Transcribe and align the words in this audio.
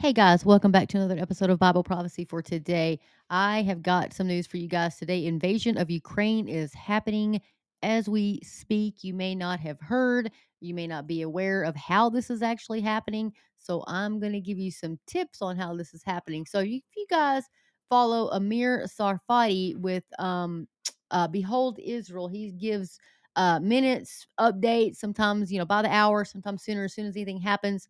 Hey 0.00 0.12
guys, 0.12 0.44
welcome 0.44 0.70
back 0.70 0.86
to 0.90 0.96
another 0.96 1.20
episode 1.20 1.50
of 1.50 1.58
Bible 1.58 1.82
Prophecy 1.82 2.24
for 2.24 2.40
today. 2.40 3.00
I 3.30 3.62
have 3.62 3.82
got 3.82 4.12
some 4.12 4.28
news 4.28 4.46
for 4.46 4.56
you 4.56 4.68
guys 4.68 4.96
today. 4.96 5.26
Invasion 5.26 5.76
of 5.76 5.90
Ukraine 5.90 6.46
is 6.46 6.72
happening 6.72 7.40
as 7.82 8.08
we 8.08 8.40
speak. 8.44 9.02
You 9.02 9.12
may 9.12 9.34
not 9.34 9.58
have 9.58 9.80
heard, 9.80 10.30
you 10.60 10.72
may 10.72 10.86
not 10.86 11.08
be 11.08 11.22
aware 11.22 11.64
of 11.64 11.74
how 11.74 12.10
this 12.10 12.30
is 12.30 12.42
actually 12.42 12.80
happening. 12.80 13.32
So 13.58 13.82
I'm 13.88 14.20
going 14.20 14.34
to 14.34 14.40
give 14.40 14.56
you 14.56 14.70
some 14.70 15.00
tips 15.08 15.42
on 15.42 15.56
how 15.56 15.74
this 15.74 15.92
is 15.92 16.04
happening. 16.04 16.46
So 16.46 16.60
if 16.60 16.68
you 16.68 17.06
guys 17.10 17.42
follow 17.90 18.28
Amir 18.28 18.84
Sarfati 18.86 19.76
with 19.78 20.04
um, 20.20 20.68
uh, 21.10 21.26
Behold 21.26 21.80
Israel, 21.82 22.28
he 22.28 22.52
gives 22.52 23.00
uh, 23.34 23.58
minutes, 23.58 24.28
updates, 24.38 24.98
sometimes, 24.98 25.50
you 25.50 25.58
know, 25.58 25.66
by 25.66 25.82
the 25.82 25.92
hour, 25.92 26.24
sometimes 26.24 26.62
sooner, 26.62 26.84
as 26.84 26.94
soon 26.94 27.06
as 27.06 27.16
anything 27.16 27.40
happens 27.40 27.88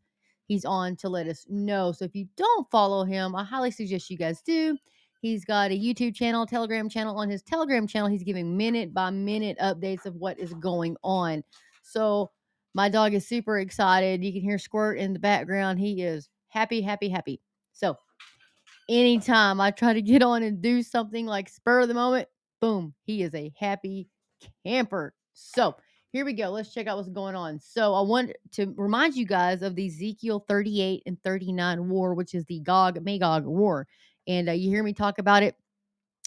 he's 0.48 0.64
on 0.64 0.96
to 0.96 1.08
let 1.08 1.28
us 1.28 1.46
know. 1.48 1.92
So 1.92 2.04
if 2.04 2.14
you 2.14 2.26
don't 2.36 2.68
follow 2.70 3.04
him, 3.04 3.36
I 3.36 3.44
highly 3.44 3.70
suggest 3.70 4.10
you 4.10 4.16
guys 4.16 4.42
do. 4.42 4.76
He's 5.20 5.44
got 5.44 5.70
a 5.70 5.78
YouTube 5.78 6.14
channel, 6.14 6.46
Telegram 6.46 6.88
channel. 6.88 7.16
On 7.18 7.28
his 7.28 7.42
Telegram 7.42 7.86
channel, 7.86 8.08
he's 8.08 8.22
giving 8.22 8.56
minute 8.56 8.94
by 8.94 9.10
minute 9.10 9.58
updates 9.58 10.06
of 10.06 10.14
what 10.16 10.38
is 10.38 10.54
going 10.54 10.96
on. 11.02 11.44
So 11.82 12.30
my 12.74 12.88
dog 12.88 13.14
is 13.14 13.26
super 13.26 13.58
excited. 13.58 14.24
You 14.24 14.32
can 14.32 14.42
hear 14.42 14.58
Squirt 14.58 14.98
in 14.98 15.12
the 15.12 15.18
background. 15.18 15.78
He 15.78 16.02
is 16.02 16.28
happy, 16.48 16.80
happy, 16.80 17.08
happy. 17.08 17.40
So 17.72 17.96
anytime 18.88 19.60
I 19.60 19.70
try 19.70 19.92
to 19.92 20.02
get 20.02 20.22
on 20.22 20.42
and 20.42 20.62
do 20.62 20.82
something 20.82 21.26
like 21.26 21.48
spur 21.48 21.80
of 21.80 21.88
the 21.88 21.94
moment, 21.94 22.28
boom, 22.60 22.94
he 23.04 23.22
is 23.22 23.34
a 23.34 23.52
happy 23.58 24.08
camper. 24.64 25.14
So 25.34 25.74
here 26.12 26.24
we 26.24 26.32
go. 26.32 26.48
Let's 26.48 26.72
check 26.72 26.86
out 26.86 26.96
what's 26.96 27.08
going 27.08 27.34
on. 27.34 27.60
So 27.60 27.94
I 27.94 28.00
want 28.00 28.32
to 28.52 28.72
remind 28.76 29.14
you 29.14 29.26
guys 29.26 29.62
of 29.62 29.74
the 29.74 29.86
Ezekiel 29.86 30.44
38 30.48 31.02
and 31.06 31.22
39 31.22 31.88
war, 31.88 32.14
which 32.14 32.34
is 32.34 32.44
the 32.46 32.60
Gog 32.60 33.02
Magog 33.02 33.44
war. 33.44 33.86
And 34.26 34.48
uh, 34.48 34.52
you 34.52 34.70
hear 34.70 34.82
me 34.82 34.92
talk 34.92 35.18
about 35.18 35.42
it. 35.42 35.54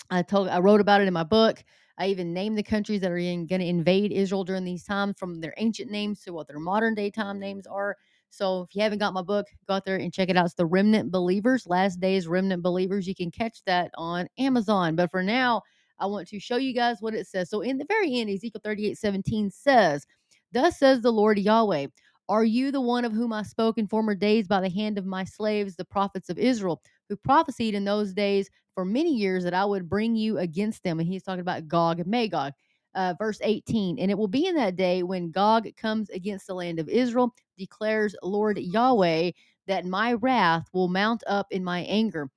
I 0.09 0.22
told 0.22 0.50
I 0.50 0.59
wrote 0.59 0.82
about 0.82 1.02
it 1.02 1.08
in 1.08 1.14
my 1.14 1.24
book. 1.24 1.64
I 1.98 2.08
even 2.08 2.34
named 2.34 2.58
the 2.58 2.64
countries 2.64 3.02
that 3.02 3.12
are 3.12 3.18
going 3.18 3.48
to 3.48 3.66
invade 3.66 4.12
Israel 4.12 4.44
during 4.44 4.64
these 4.64 4.84
times 4.84 5.16
from 5.18 5.40
their 5.40 5.54
ancient 5.58 5.92
names 5.92 6.22
to 6.22 6.34
what 6.34 6.48
their 6.48 6.59
modern 6.59 6.96
day 6.96 7.09
time 7.09 7.40
names 7.40 7.68
are. 7.68 7.98
So 8.30 8.62
if 8.62 8.76
you 8.76 8.82
haven't 8.82 9.00
got 9.00 9.14
my 9.14 9.22
book, 9.22 9.48
go 9.68 9.76
out 9.76 9.86
there 9.86 9.98
and 9.98 10.14
check 10.14 10.30
it 10.30 10.38
out. 10.38 10.46
It's 10.46 10.54
the 10.56 10.66
Remnant 10.66 11.12
Believers, 11.12 11.68
Last 11.68 12.00
Days 12.00 12.28
Remnant 12.28 12.64
Believers. 12.64 13.08
You 13.08 13.16
can 13.16 13.30
catch 13.30 13.64
that 13.66 13.92
on 13.96 14.28
Amazon. 14.38 14.96
But 14.96 15.12
for 15.12 15.22
now, 15.22 15.62
I 16.02 16.08
want 16.08 16.28
to 16.30 16.40
show 16.40 16.58
you 16.58 16.74
guys 16.74 16.98
what 17.00 17.14
it 17.14 17.28
says. 17.28 17.50
So 17.50 17.62
in 17.62 17.78
the 17.78 17.86
very 17.86 18.20
end, 18.20 18.30
Ezekiel 18.30 18.62
38 18.64 18.98
17 18.98 19.52
says, 19.52 20.06
Thus 20.52 20.80
says 20.80 21.02
the 21.02 21.12
Lord 21.12 21.38
Yahweh, 21.38 21.88
Are 22.28 22.44
you 22.44 22.72
the 22.72 22.82
one 22.82 23.06
of 23.06 23.14
whom 23.14 23.32
I 23.32 23.44
spoke 23.44 23.78
in 23.78 23.88
former 23.88 24.16
days 24.16 24.48
by 24.48 24.60
the 24.60 24.70
hand 24.70 24.98
of 24.98 25.06
my 25.06 25.24
slaves, 25.24 25.76
the 25.76 25.86
prophets 25.86 26.30
of 26.30 26.40
Israel, 26.40 26.82
who 27.08 27.16
prophesied 27.16 27.76
in 27.76 27.86
those 27.86 28.14
days 28.14 28.50
for 28.74 28.84
many 28.84 29.14
years 29.14 29.44
that 29.44 29.54
I 29.54 29.64
would 29.64 29.88
bring 29.88 30.16
you 30.16 30.40
against 30.40 30.84
them? 30.84 31.00
And 31.00 31.08
he's 31.08 31.24
talking 31.24 31.42
about 31.42 31.68
Gog 31.68 32.00
and 32.00 32.10
Magog. 32.10 32.54
Uh, 32.94 33.14
verse 33.18 33.40
18, 33.42 34.00
and 34.00 34.12
it 34.12 34.18
will 34.18 34.28
be 34.28 34.48
in 34.48 34.56
that 34.56 34.76
day 34.76 35.02
when 35.02 35.32
Gog 35.32 35.66
comes 35.78 36.10
against 36.10 36.46
the 36.46 36.54
land 36.54 36.78
of 36.78 36.90
Israel, 36.90 37.34
declares 37.58 38.18
Lord 38.22 38.58
Yahweh, 38.58 39.32
that 39.68 39.86
my 39.86 40.12
wrath 40.16 40.68
will 40.74 40.90
mount 40.90 41.24
up 41.26 41.48
in 41.52 41.64
my 41.64 41.84
anger 41.84 42.30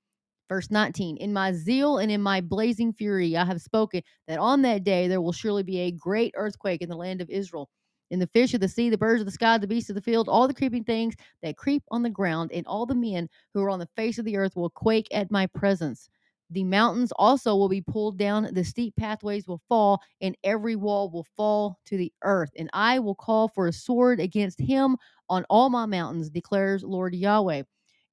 Verse 0.48 0.70
19, 0.70 1.17
in 1.17 1.33
my 1.33 1.53
zeal 1.53 1.98
and 1.98 2.11
in 2.11 2.20
my 2.20 2.41
blazing 2.41 2.92
fury, 2.92 3.37
I 3.37 3.47
have 3.47 3.62
spoken 3.62 4.03
that 4.28 4.39
on 4.39 4.62
that 4.62 4.84
day 4.84 5.09
there 5.09 5.23
will 5.23 5.33
surely 5.33 5.62
be 5.62 5.81
a 5.81 5.91
great 5.91 6.34
earthquake 6.37 6.83
in 6.83 6.91
the 6.91 6.97
land 6.97 7.23
of 7.23 7.31
Israel. 7.31 7.70
In 8.11 8.19
the 8.19 8.27
fish 8.27 8.53
of 8.53 8.61
the 8.61 8.69
sea, 8.69 8.91
the 8.91 8.98
birds 8.98 9.22
of 9.22 9.27
the 9.27 9.33
sky, 9.33 9.56
the 9.56 9.67
beasts 9.67 9.89
of 9.89 9.97
the 9.97 10.03
field, 10.03 10.28
all 10.28 10.47
the 10.47 10.55
creeping 10.55 10.84
things 10.84 11.15
that 11.42 11.56
creep 11.56 11.83
on 11.91 12.03
the 12.03 12.11
ground, 12.11 12.53
and 12.53 12.67
all 12.67 12.84
the 12.84 12.95
men 12.95 13.28
who 13.55 13.62
are 13.62 13.70
on 13.70 13.78
the 13.78 13.89
face 13.97 14.19
of 14.19 14.27
the 14.27 14.37
earth 14.37 14.55
will 14.55 14.69
quake 14.69 15.09
at 15.12 15.31
my 15.31 15.47
presence. 15.47 16.11
The 16.50 16.65
mountains 16.65 17.11
also 17.17 17.56
will 17.56 17.70
be 17.70 17.81
pulled 17.81 18.19
down, 18.19 18.48
the 18.53 18.65
steep 18.65 18.95
pathways 18.97 19.49
will 19.49 19.62
fall, 19.66 20.03
and 20.21 20.37
every 20.44 20.76
wall 20.76 21.11
will 21.11 21.26
fall 21.37 21.78
to 21.87 21.97
the 21.97 22.12
earth. 22.22 22.50
And 22.59 22.69
I 22.75 22.99
will 22.99 23.15
call 23.15 23.49
for 23.49 23.66
a 23.66 23.72
sword 23.72 24.21
against 24.21 24.61
him 24.61 24.99
on 25.31 25.47
all 25.49 25.71
my 25.71 25.87
mountains, 25.87 26.28
declares 26.28 26.84
Lord 26.84 27.15
Yahweh 27.15 27.62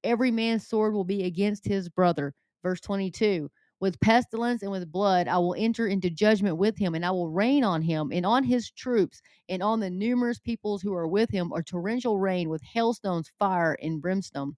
every 0.03 0.31
man's 0.31 0.67
sword 0.67 0.93
will 0.93 1.03
be 1.03 1.23
against 1.23 1.65
his 1.65 1.89
brother. 1.89 2.33
Verse 2.63 2.81
22 2.81 3.49
With 3.79 3.99
pestilence 3.99 4.61
and 4.63 4.71
with 4.71 4.91
blood, 4.91 5.27
I 5.27 5.37
will 5.37 5.55
enter 5.57 5.87
into 5.87 6.09
judgment 6.09 6.57
with 6.57 6.77
him, 6.77 6.95
and 6.95 7.05
I 7.05 7.11
will 7.11 7.29
rain 7.29 7.63
on 7.63 7.81
him 7.81 8.11
and 8.11 8.25
on 8.25 8.43
his 8.43 8.71
troops 8.71 9.21
and 9.49 9.63
on 9.63 9.79
the 9.79 9.89
numerous 9.89 10.39
peoples 10.39 10.81
who 10.81 10.93
are 10.93 11.07
with 11.07 11.29
him, 11.29 11.51
a 11.53 11.63
torrential 11.63 12.19
rain 12.19 12.49
with 12.49 12.61
hailstones, 12.63 13.31
fire, 13.39 13.77
and 13.81 14.01
brimstone 14.01 14.55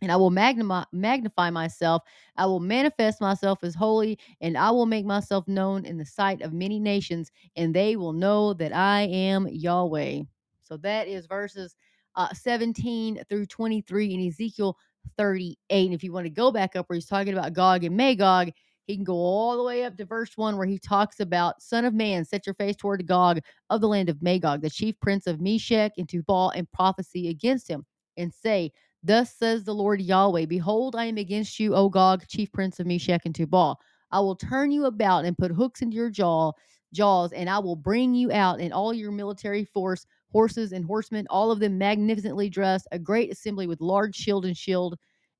and 0.00 0.12
I 0.12 0.16
will 0.16 0.30
magnify, 0.30 0.84
magnify 0.92 1.50
myself. 1.50 2.02
I 2.36 2.46
will 2.46 2.60
manifest 2.60 3.20
myself 3.20 3.58
as 3.62 3.74
holy, 3.74 4.18
and 4.40 4.56
I 4.56 4.70
will 4.70 4.86
make 4.86 5.04
myself 5.04 5.46
known 5.48 5.84
in 5.84 5.98
the 5.98 6.06
sight 6.06 6.42
of 6.42 6.52
many 6.52 6.78
nations, 6.78 7.32
and 7.56 7.74
they 7.74 7.96
will 7.96 8.12
know 8.12 8.52
that 8.54 8.74
I 8.74 9.02
am 9.02 9.48
Yahweh. 9.48 10.22
So 10.62 10.76
that 10.78 11.08
is 11.08 11.26
verses 11.26 11.74
uh, 12.18 12.34
17 12.34 13.22
through 13.28 13.46
23 13.46 14.12
in 14.12 14.26
Ezekiel 14.26 14.76
38. 15.16 15.86
And 15.86 15.94
if 15.94 16.02
you 16.04 16.12
want 16.12 16.26
to 16.26 16.30
go 16.30 16.50
back 16.50 16.76
up 16.76 16.88
where 16.88 16.96
he's 16.96 17.06
talking 17.06 17.32
about 17.32 17.54
Gog 17.54 17.84
and 17.84 17.96
Magog, 17.96 18.50
he 18.86 18.96
can 18.96 19.04
go 19.04 19.14
all 19.14 19.56
the 19.56 19.62
way 19.62 19.84
up 19.84 19.96
to 19.96 20.04
verse 20.04 20.32
1 20.36 20.56
where 20.56 20.66
he 20.66 20.78
talks 20.78 21.20
about 21.20 21.62
Son 21.62 21.84
of 21.84 21.94
man, 21.94 22.24
set 22.24 22.44
your 22.44 22.54
face 22.54 22.74
toward 22.74 23.06
Gog 23.06 23.38
of 23.70 23.80
the 23.80 23.88
land 23.88 24.08
of 24.08 24.20
Magog, 24.20 24.62
the 24.62 24.70
chief 24.70 24.98
prince 25.00 25.26
of 25.26 25.40
Meshech 25.40 25.92
and 25.96 26.08
Tubal, 26.08 26.50
and 26.50 26.70
prophecy 26.72 27.28
against 27.28 27.68
him, 27.68 27.86
and 28.16 28.34
say, 28.34 28.72
Thus 29.04 29.32
says 29.32 29.62
the 29.62 29.74
Lord 29.74 30.00
Yahweh 30.00 30.46
Behold, 30.46 30.96
I 30.96 31.04
am 31.04 31.18
against 31.18 31.60
you, 31.60 31.74
O 31.74 31.88
Gog, 31.88 32.26
chief 32.26 32.50
prince 32.50 32.80
of 32.80 32.86
Meshech 32.86 33.26
and 33.26 33.34
Tubal. 33.34 33.78
I 34.10 34.20
will 34.20 34.36
turn 34.36 34.72
you 34.72 34.86
about 34.86 35.24
and 35.24 35.38
put 35.38 35.52
hooks 35.52 35.82
into 35.82 35.96
your 35.96 36.10
jaw, 36.10 36.52
jaws, 36.92 37.32
and 37.32 37.48
I 37.48 37.58
will 37.58 37.76
bring 37.76 38.14
you 38.14 38.32
out 38.32 38.60
and 38.60 38.72
all 38.72 38.92
your 38.92 39.12
military 39.12 39.64
force, 39.64 40.06
horses 40.32 40.72
and 40.72 40.84
horsemen, 40.84 41.26
all 41.30 41.50
of 41.50 41.60
them 41.60 41.78
magnificently 41.78 42.48
dressed, 42.48 42.88
a 42.92 42.98
great 42.98 43.32
assembly 43.32 43.66
with 43.66 43.80
large 43.80 44.14
shield 44.14 44.44
and 44.44 44.56
shield, 44.56 44.96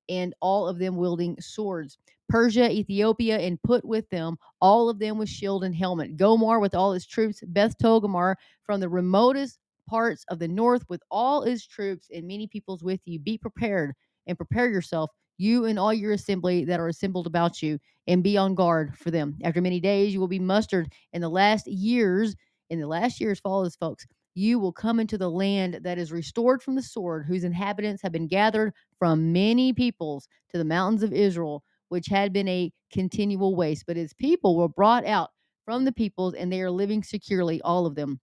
and 0.09 0.33
all 0.41 0.67
of 0.67 0.79
them 0.79 0.97
wielding 0.97 1.39
swords. 1.39 1.97
Persia, 2.27 2.71
Ethiopia, 2.71 3.37
and 3.39 3.61
put 3.63 3.83
with 3.83 4.07
them 4.09 4.37
all 4.61 4.89
of 4.89 4.99
them 4.99 5.17
with 5.17 5.29
shield 5.29 5.63
and 5.63 5.75
helmet. 5.75 6.15
Gomer 6.17 6.59
with 6.59 6.75
all 6.75 6.93
his 6.93 7.05
troops, 7.05 7.41
Beth 7.47 7.77
Togarmah 7.77 8.35
from 8.63 8.79
the 8.79 8.89
remotest 8.89 9.59
parts 9.87 10.23
of 10.29 10.37
the 10.37 10.47
north 10.47 10.83
with 10.89 11.01
all 11.09 11.41
his 11.41 11.65
troops 11.65 12.07
and 12.13 12.27
many 12.27 12.47
peoples 12.47 12.83
with 12.83 12.99
you. 13.05 13.19
Be 13.19 13.37
prepared 13.37 13.93
and 14.27 14.37
prepare 14.37 14.69
yourself, 14.69 15.09
you 15.37 15.65
and 15.65 15.79
all 15.79 15.93
your 15.93 16.11
assembly 16.11 16.65
that 16.65 16.79
are 16.79 16.87
assembled 16.87 17.25
about 17.25 17.63
you, 17.63 17.79
and 18.07 18.23
be 18.23 18.37
on 18.37 18.53
guard 18.53 18.95
for 18.97 19.09
them. 19.09 19.35
After 19.43 19.61
many 19.61 19.79
days, 19.79 20.13
you 20.13 20.19
will 20.19 20.27
be 20.27 20.39
mustered 20.39 20.91
in 21.13 21.21
the 21.21 21.29
last 21.29 21.65
years. 21.67 22.35
In 22.69 22.79
the 22.79 22.87
last 22.87 23.19
years, 23.19 23.39
follow 23.39 23.63
this, 23.63 23.75
folks. 23.75 24.05
You 24.39 24.59
will 24.59 24.71
come 24.71 24.99
into 25.01 25.17
the 25.17 25.29
land 25.29 25.79
that 25.83 25.97
is 25.97 26.13
restored 26.13 26.63
from 26.63 26.75
the 26.75 26.81
sword, 26.81 27.25
whose 27.27 27.43
inhabitants 27.43 28.01
have 28.03 28.13
been 28.13 28.27
gathered 28.27 28.73
from 28.97 29.33
many 29.33 29.73
peoples 29.73 30.27
to 30.51 30.57
the 30.57 30.65
mountains 30.65 31.03
of 31.03 31.13
Israel, 31.13 31.63
which 31.89 32.07
had 32.07 32.31
been 32.31 32.47
a 32.47 32.71
continual 32.93 33.55
waste. 33.55 33.85
But 33.87 33.97
his 33.97 34.13
people 34.13 34.57
were 34.57 34.69
brought 34.69 35.05
out 35.05 35.31
from 35.65 35.85
the 35.85 35.91
peoples, 35.91 36.35
and 36.35 36.51
they 36.51 36.61
are 36.61 36.71
living 36.71 37.03
securely, 37.03 37.61
all 37.63 37.85
of 37.85 37.95
them 37.95 38.19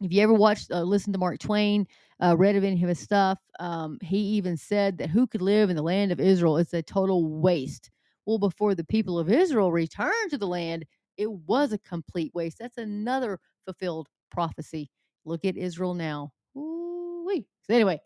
if 0.00 0.12
you 0.12 0.22
ever 0.22 0.34
watched, 0.34 0.70
uh, 0.72 0.82
listened 0.82 1.14
to 1.14 1.18
Mark 1.20 1.38
Twain, 1.38 1.86
uh, 2.22 2.36
read 2.36 2.56
of 2.56 2.64
any 2.64 2.82
of 2.82 2.88
his 2.88 2.98
stuff, 3.00 3.38
um, 3.60 3.98
he 4.02 4.18
even 4.18 4.56
said 4.56 4.98
that 4.98 5.10
who 5.10 5.26
could 5.26 5.42
live 5.42 5.70
in 5.70 5.76
the 5.76 5.82
land 5.82 6.12
of 6.12 6.20
Israel? 6.20 6.56
It's 6.58 6.74
a 6.74 6.82
total 6.82 7.40
waste. 7.40 7.90
Well, 8.26 8.38
before 8.38 8.74
the 8.74 8.84
people 8.84 9.18
of 9.18 9.30
Israel 9.30 9.72
returned 9.72 10.30
to 10.30 10.38
the 10.38 10.46
land, 10.46 10.84
it 11.16 11.30
was 11.30 11.72
a 11.72 11.78
complete 11.78 12.32
waste. 12.34 12.58
That's 12.58 12.78
another 12.78 13.38
fulfilled 13.64 14.08
prophecy. 14.30 14.90
Look 15.24 15.44
at 15.44 15.56
Israel 15.56 15.94
now. 15.94 16.32
Ooh-wee. 16.56 17.46
So 17.62 17.74
anyway, 17.74 18.00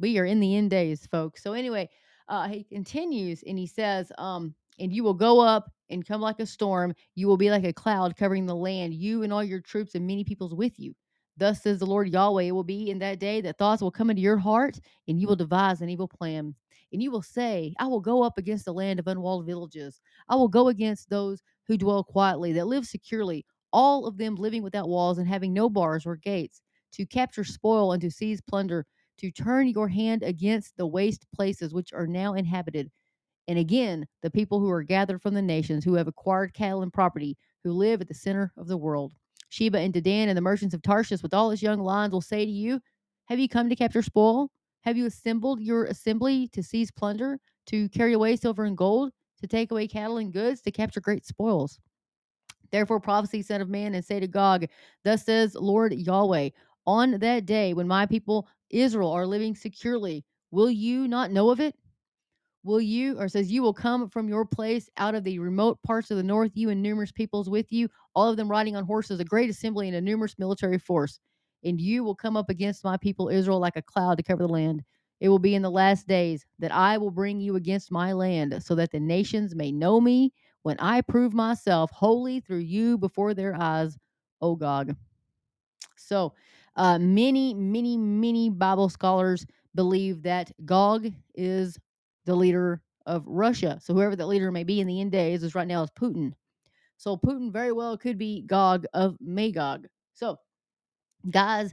we 0.00 0.18
are 0.18 0.24
in 0.24 0.40
the 0.40 0.56
end 0.56 0.70
days, 0.70 1.06
folks. 1.06 1.42
So 1.42 1.52
anyway, 1.52 1.88
uh, 2.28 2.48
he 2.48 2.64
continues 2.64 3.42
and 3.46 3.58
he 3.58 3.66
says, 3.66 4.10
um, 4.18 4.54
and 4.78 4.92
you 4.92 5.04
will 5.04 5.14
go 5.14 5.40
up 5.40 5.70
and 5.90 6.06
come 6.06 6.20
like 6.20 6.40
a 6.40 6.46
storm. 6.46 6.94
You 7.14 7.28
will 7.28 7.36
be 7.36 7.50
like 7.50 7.64
a 7.64 7.72
cloud 7.72 8.16
covering 8.16 8.46
the 8.46 8.56
land, 8.56 8.94
you 8.94 9.22
and 9.22 9.32
all 9.32 9.44
your 9.44 9.60
troops 9.60 9.94
and 9.94 10.06
many 10.06 10.24
peoples 10.24 10.54
with 10.54 10.78
you. 10.78 10.94
Thus 11.36 11.62
says 11.62 11.78
the 11.78 11.86
Lord 11.86 12.08
Yahweh, 12.08 12.44
it 12.44 12.52
will 12.52 12.64
be 12.64 12.90
in 12.90 12.98
that 13.00 13.18
day 13.18 13.40
that 13.40 13.58
thoughts 13.58 13.82
will 13.82 13.90
come 13.90 14.10
into 14.10 14.22
your 14.22 14.36
heart, 14.36 14.78
and 15.08 15.20
you 15.20 15.26
will 15.26 15.36
devise 15.36 15.80
an 15.80 15.88
evil 15.88 16.08
plan. 16.08 16.54
And 16.92 17.02
you 17.02 17.10
will 17.10 17.22
say, 17.22 17.74
I 17.78 17.86
will 17.86 18.00
go 18.00 18.22
up 18.22 18.36
against 18.36 18.66
the 18.66 18.74
land 18.74 18.98
of 18.98 19.06
unwalled 19.06 19.46
villages. 19.46 20.00
I 20.28 20.36
will 20.36 20.48
go 20.48 20.68
against 20.68 21.08
those 21.08 21.42
who 21.66 21.78
dwell 21.78 22.04
quietly, 22.04 22.52
that 22.52 22.66
live 22.66 22.86
securely, 22.86 23.46
all 23.72 24.06
of 24.06 24.16
them 24.18 24.34
living 24.36 24.62
without 24.62 24.88
walls 24.88 25.18
and 25.18 25.28
having 25.28 25.52
no 25.52 25.68
bars 25.70 26.06
or 26.06 26.16
gates, 26.16 26.60
to 26.92 27.06
capture 27.06 27.44
spoil 27.44 27.92
and 27.92 28.02
to 28.02 28.10
seize 28.10 28.40
plunder, 28.40 28.86
to 29.18 29.30
turn 29.30 29.68
your 29.68 29.88
hand 29.88 30.22
against 30.22 30.76
the 30.76 30.86
waste 30.86 31.26
places 31.34 31.72
which 31.74 31.92
are 31.92 32.06
now 32.06 32.34
inhabited. 32.34 32.90
And 33.48 33.58
again, 33.58 34.06
the 34.22 34.30
people 34.30 34.60
who 34.60 34.70
are 34.70 34.82
gathered 34.82 35.22
from 35.22 35.34
the 35.34 35.42
nations, 35.42 35.84
who 35.84 35.94
have 35.94 36.08
acquired 36.08 36.54
cattle 36.54 36.82
and 36.82 36.92
property, 36.92 37.36
who 37.64 37.72
live 37.72 38.00
at 38.00 38.08
the 38.08 38.14
center 38.14 38.52
of 38.56 38.66
the 38.68 38.76
world. 38.76 39.14
Sheba 39.48 39.78
and 39.78 39.92
Dedan 39.92 40.28
and 40.28 40.36
the 40.36 40.40
merchants 40.42 40.74
of 40.74 40.82
Tarshish 40.82 41.22
with 41.22 41.34
all 41.34 41.50
his 41.50 41.62
young 41.62 41.80
lions 41.80 42.12
will 42.12 42.20
say 42.20 42.44
to 42.44 42.50
you, 42.50 42.80
Have 43.26 43.38
you 43.38 43.48
come 43.48 43.68
to 43.68 43.76
capture 43.76 44.02
spoil? 44.02 44.50
Have 44.82 44.96
you 44.96 45.06
assembled 45.06 45.60
your 45.60 45.84
assembly 45.84 46.48
to 46.48 46.62
seize 46.62 46.90
plunder, 46.90 47.38
to 47.66 47.88
carry 47.90 48.12
away 48.12 48.36
silver 48.36 48.64
and 48.64 48.76
gold, 48.76 49.12
to 49.40 49.46
take 49.46 49.70
away 49.70 49.86
cattle 49.88 50.16
and 50.18 50.32
goods, 50.32 50.62
to 50.62 50.72
capture 50.72 51.00
great 51.00 51.24
spoils? 51.24 51.78
Therefore, 52.72 52.98
prophecy, 52.98 53.42
son 53.42 53.60
of 53.60 53.68
man, 53.68 53.94
and 53.94 54.04
say 54.04 54.18
to 54.18 54.26
Gog, 54.26 54.66
Thus 55.04 55.24
says 55.24 55.54
Lord 55.54 55.92
Yahweh, 55.92 56.50
on 56.86 57.12
that 57.18 57.46
day 57.46 57.74
when 57.74 57.86
my 57.86 58.06
people 58.06 58.48
Israel 58.70 59.10
are 59.10 59.26
living 59.26 59.54
securely, 59.54 60.24
will 60.50 60.70
you 60.70 61.06
not 61.06 61.30
know 61.30 61.50
of 61.50 61.60
it? 61.60 61.76
Will 62.64 62.80
you, 62.80 63.18
or 63.18 63.28
says, 63.28 63.50
you 63.50 63.60
will 63.60 63.74
come 63.74 64.08
from 64.08 64.28
your 64.28 64.44
place 64.44 64.88
out 64.96 65.16
of 65.16 65.24
the 65.24 65.38
remote 65.40 65.82
parts 65.82 66.10
of 66.12 66.16
the 66.16 66.22
north, 66.22 66.52
you 66.54 66.70
and 66.70 66.80
numerous 66.80 67.10
peoples 67.10 67.50
with 67.50 67.72
you, 67.72 67.88
all 68.14 68.28
of 68.28 68.36
them 68.36 68.48
riding 68.48 68.76
on 68.76 68.84
horses, 68.84 69.18
a 69.18 69.24
great 69.24 69.50
assembly 69.50 69.88
and 69.88 69.96
a 69.96 70.00
numerous 70.00 70.38
military 70.38 70.78
force. 70.78 71.18
And 71.64 71.80
you 71.80 72.04
will 72.04 72.14
come 72.14 72.36
up 72.36 72.50
against 72.50 72.84
my 72.84 72.96
people 72.96 73.28
Israel 73.28 73.58
like 73.58 73.76
a 73.76 73.82
cloud 73.82 74.16
to 74.18 74.22
cover 74.22 74.44
the 74.44 74.52
land. 74.52 74.82
It 75.20 75.28
will 75.28 75.40
be 75.40 75.56
in 75.56 75.62
the 75.62 75.70
last 75.70 76.06
days 76.06 76.46
that 76.60 76.72
I 76.72 76.98
will 76.98 77.10
bring 77.10 77.40
you 77.40 77.56
against 77.56 77.92
my 77.92 78.12
land, 78.12 78.62
so 78.62 78.76
that 78.76 78.92
the 78.92 79.00
nations 79.00 79.54
may 79.54 79.72
know 79.72 80.00
me 80.00 80.32
when 80.62 80.78
I 80.78 81.00
prove 81.00 81.32
myself 81.34 81.90
holy 81.90 82.40
through 82.40 82.58
you 82.58 82.98
before 82.98 83.34
their 83.34 83.54
eyes, 83.54 83.96
O 84.40 84.56
Gog. 84.56 84.94
So, 85.96 86.34
uh, 86.76 86.98
many, 86.98 87.54
many, 87.54 87.96
many 87.96 88.50
Bible 88.50 88.88
scholars 88.88 89.46
believe 89.74 90.22
that 90.22 90.50
Gog 90.64 91.08
is 91.34 91.78
the 92.24 92.34
leader 92.34 92.80
of 93.06 93.26
Russia. 93.26 93.78
So, 93.82 93.94
whoever 93.94 94.16
that 94.16 94.26
leader 94.26 94.50
may 94.50 94.64
be 94.64 94.80
in 94.80 94.86
the 94.86 95.00
end 95.00 95.12
days 95.12 95.42
is 95.42 95.54
right 95.54 95.66
now 95.66 95.82
is 95.82 95.90
Putin. 95.90 96.32
So, 96.96 97.16
Putin 97.16 97.52
very 97.52 97.72
well 97.72 97.96
could 97.96 98.18
be 98.18 98.42
Gog 98.42 98.84
of 98.94 99.16
Magog. 99.20 99.86
So, 100.14 100.38
guys, 101.30 101.72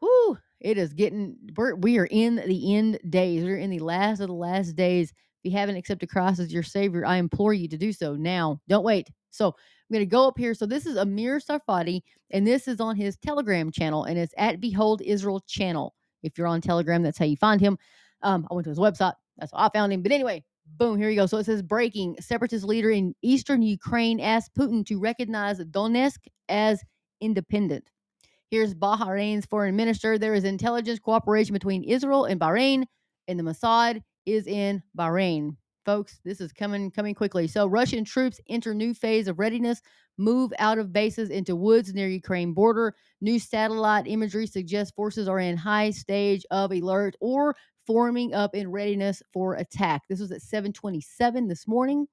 whoo, 0.00 0.38
it 0.60 0.78
is 0.78 0.92
getting, 0.92 1.36
we 1.78 1.98
are 1.98 2.08
in 2.10 2.36
the 2.36 2.74
end 2.74 2.98
days. 3.08 3.44
We're 3.44 3.58
in 3.58 3.70
the 3.70 3.78
last 3.80 4.20
of 4.20 4.28
the 4.28 4.34
last 4.34 4.76
days. 4.76 5.12
If 5.42 5.52
you 5.52 5.58
haven't 5.58 5.76
accepted 5.76 6.08
Christ 6.10 6.38
as 6.40 6.52
your 6.52 6.62
Savior, 6.62 7.06
I 7.06 7.16
implore 7.16 7.54
you 7.54 7.68
to 7.68 7.78
do 7.78 7.92
so 7.92 8.14
now. 8.14 8.60
Don't 8.68 8.84
wait. 8.84 9.08
So 9.30 9.48
I'm 9.48 9.94
going 9.94 10.02
to 10.02 10.06
go 10.06 10.28
up 10.28 10.38
here. 10.38 10.54
So 10.54 10.66
this 10.66 10.86
is 10.86 10.96
Amir 10.96 11.38
Tsarfati, 11.38 12.02
and 12.30 12.46
this 12.46 12.68
is 12.68 12.80
on 12.80 12.94
his 12.96 13.16
Telegram 13.16 13.70
channel, 13.70 14.04
and 14.04 14.18
it's 14.18 14.34
at 14.36 14.60
Behold 14.60 15.00
Israel 15.02 15.40
channel. 15.46 15.94
If 16.22 16.36
you're 16.36 16.46
on 16.46 16.60
Telegram, 16.60 17.02
that's 17.02 17.18
how 17.18 17.24
you 17.24 17.36
find 17.36 17.60
him. 17.60 17.78
Um, 18.22 18.46
I 18.50 18.54
went 18.54 18.64
to 18.64 18.70
his 18.70 18.78
website. 18.78 19.14
That's 19.38 19.52
how 19.52 19.58
I 19.58 19.70
found 19.70 19.92
him. 19.92 20.02
But 20.02 20.12
anyway, 20.12 20.44
boom, 20.76 20.98
here 20.98 21.08
you 21.08 21.16
go. 21.16 21.26
So 21.26 21.38
it 21.38 21.46
says 21.46 21.62
breaking 21.62 22.16
separatist 22.20 22.64
leader 22.64 22.90
in 22.90 23.14
eastern 23.22 23.62
Ukraine 23.62 24.20
asked 24.20 24.54
Putin 24.54 24.84
to 24.86 24.98
recognize 24.98 25.58
Donetsk 25.58 26.18
as 26.50 26.82
independent. 27.22 27.90
Here's 28.50 28.74
Bahrain's 28.74 29.46
foreign 29.46 29.76
minister. 29.76 30.18
There 30.18 30.34
is 30.34 30.44
intelligence 30.44 30.98
cooperation 30.98 31.52
between 31.52 31.84
Israel 31.84 32.26
and 32.26 32.38
Bahrain, 32.38 32.84
and 33.28 33.38
the 33.38 33.44
Mossad 33.44 34.02
is 34.26 34.46
in 34.46 34.82
Bahrain. 34.96 35.56
Folks, 35.84 36.20
this 36.24 36.40
is 36.40 36.52
coming 36.52 36.90
coming 36.90 37.14
quickly. 37.14 37.46
So 37.46 37.66
Russian 37.66 38.04
troops 38.04 38.40
enter 38.48 38.74
new 38.74 38.94
phase 38.94 39.28
of 39.28 39.38
readiness, 39.38 39.80
move 40.18 40.52
out 40.58 40.78
of 40.78 40.92
bases 40.92 41.30
into 41.30 41.56
woods 41.56 41.94
near 41.94 42.08
Ukraine 42.08 42.52
border. 42.52 42.94
New 43.20 43.38
satellite 43.38 44.06
imagery 44.06 44.46
suggests 44.46 44.92
forces 44.94 45.26
are 45.28 45.38
in 45.38 45.56
high 45.56 45.90
stage 45.90 46.44
of 46.50 46.70
alert 46.70 47.16
or 47.20 47.56
forming 47.86 48.34
up 48.34 48.54
in 48.54 48.70
readiness 48.70 49.22
for 49.32 49.54
attack. 49.54 50.02
This 50.08 50.20
was 50.20 50.30
at 50.30 50.42
727 50.42 51.48
this 51.48 51.66
morning. 51.66 52.06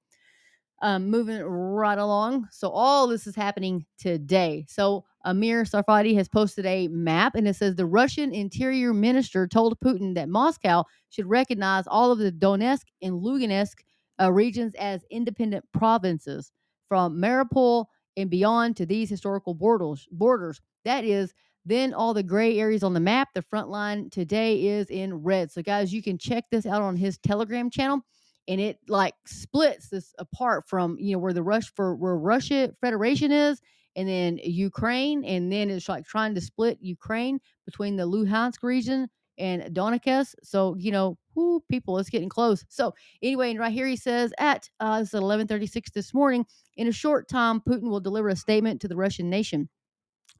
Um, 0.83 1.09
moving 1.09 1.41
right 1.41 1.97
along. 1.97 2.47
So 2.51 2.69
all 2.69 3.07
this 3.07 3.25
is 3.25 3.35
happening 3.35 3.83
today. 3.97 4.63
So 4.67 5.05
Amir 5.25 5.63
Tsarfati 5.63 6.15
has 6.15 6.29
posted 6.29 6.67
a 6.67 6.87
map 6.89 7.33
and 7.33 7.47
it 7.47 7.55
says 7.55 7.75
the 7.75 7.85
Russian 7.85 8.31
interior 8.31 8.93
minister 8.93 9.47
told 9.47 9.79
Putin 9.79 10.13
that 10.13 10.29
Moscow 10.29 10.83
should 11.09 11.25
recognize 11.25 11.85
all 11.87 12.11
of 12.11 12.19
the 12.19 12.31
Donetsk 12.31 12.85
and 13.01 13.21
Lugansk 13.23 13.79
uh, 14.21 14.31
regions 14.31 14.75
as 14.75 15.03
independent 15.09 15.65
provinces 15.73 16.51
from 16.87 17.19
Mariupol 17.19 17.85
and 18.15 18.29
beyond 18.29 18.77
to 18.77 18.85
these 18.85 19.09
historical 19.09 19.53
borders. 19.53 20.07
Borders. 20.11 20.61
That 20.85 21.03
is 21.03 21.33
then 21.65 21.93
all 21.93 22.13
the 22.13 22.23
gray 22.23 22.57
areas 22.59 22.83
on 22.83 22.93
the 22.93 22.99
map. 22.99 23.29
The 23.33 23.41
front 23.41 23.69
line 23.69 24.09
today 24.09 24.65
is 24.65 24.89
in 24.89 25.13
red. 25.13 25.51
So 25.51 25.61
guys, 25.61 25.93
you 25.93 26.01
can 26.01 26.17
check 26.17 26.45
this 26.51 26.65
out 26.65 26.81
on 26.81 26.95
his 26.95 27.17
Telegram 27.17 27.69
channel 27.69 28.01
and 28.47 28.61
it 28.61 28.79
like 28.87 29.15
splits 29.25 29.89
this 29.89 30.13
apart 30.19 30.67
from 30.67 30.97
you 30.99 31.13
know 31.13 31.19
where 31.19 31.33
the 31.33 31.43
rush 31.43 31.71
for 31.75 31.95
where 31.95 32.15
Russia 32.17 32.71
Federation 32.81 33.31
is 33.31 33.61
and 33.95 34.07
then 34.07 34.39
Ukraine 34.43 35.23
and 35.25 35.51
then 35.51 35.69
it's 35.69 35.89
like 35.89 36.05
trying 36.05 36.35
to 36.35 36.41
split 36.41 36.77
Ukraine 36.81 37.39
between 37.65 37.95
the 37.95 38.07
Luhansk 38.07 38.63
region 38.63 39.09
and 39.37 39.75
Donetsk. 39.75 40.33
So 40.43 40.75
you 40.77 40.91
know, 40.91 41.17
whoo, 41.35 41.61
people, 41.69 41.97
it's 41.97 42.09
getting 42.09 42.29
close. 42.29 42.65
So 42.69 42.93
anyway, 43.21 43.51
and 43.51 43.59
right 43.59 43.71
here 43.71 43.87
he 43.87 43.95
says 43.95 44.33
at 44.37 44.69
uh, 44.79 44.99
this 44.99 45.09
is 45.09 45.13
at 45.15 45.21
eleven 45.21 45.47
thirty 45.47 45.67
six 45.67 45.91
this 45.91 46.13
morning. 46.13 46.45
In 46.75 46.87
a 46.87 46.91
short 46.91 47.27
time, 47.27 47.59
Putin 47.61 47.89
will 47.89 47.99
deliver 47.99 48.29
a 48.29 48.35
statement 48.35 48.81
to 48.81 48.87
the 48.87 48.95
Russian 48.95 49.29
nation. 49.29 49.69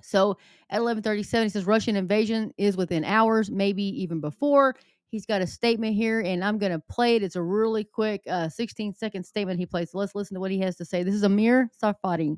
So 0.02 0.38
at 0.70 0.82
11:37 0.82 1.44
he 1.44 1.50
says 1.50 1.66
Russian 1.66 1.96
invasion 1.96 2.54
is 2.58 2.78
within 2.78 3.04
hours, 3.04 3.50
maybe 3.50 3.84
even 3.84 4.22
before. 4.22 4.76
He's 5.10 5.26
got 5.26 5.42
a 5.42 5.48
statement 5.48 5.96
here 5.96 6.20
and 6.20 6.44
I'm 6.44 6.58
going 6.58 6.74
to 6.74 6.80
play 6.90 7.16
it. 7.16 7.24
It's 7.24 7.36
a 7.36 7.42
really 7.42 7.84
quick 7.84 8.22
uh, 8.30 8.50
16 8.50 8.94
second 8.96 9.26
statement 9.26 9.60
he 9.60 9.66
plays. 9.66 9.92
So 9.92 10.00
let's 10.00 10.16
listen 10.16 10.36
to 10.36 10.42
what 10.42 10.52
he 10.52 10.60
has 10.60 10.76
to 10.78 10.86
say. 10.86 11.04
This 11.04 11.16
is 11.16 11.24
Amir 11.24 11.70
Tsarfati. 11.82 12.38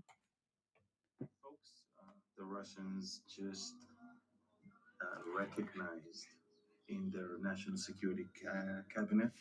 Folks, 1.44 1.82
uh, 2.00 2.12
the 2.38 2.44
Russians 2.44 3.22
just 3.28 3.74
uh, 5.02 5.06
recognized 5.38 6.28
in 6.90 7.12
their 7.14 7.38
national 7.42 7.78
security 7.78 8.26
ca- 8.42 8.84
cabinet, 8.94 9.32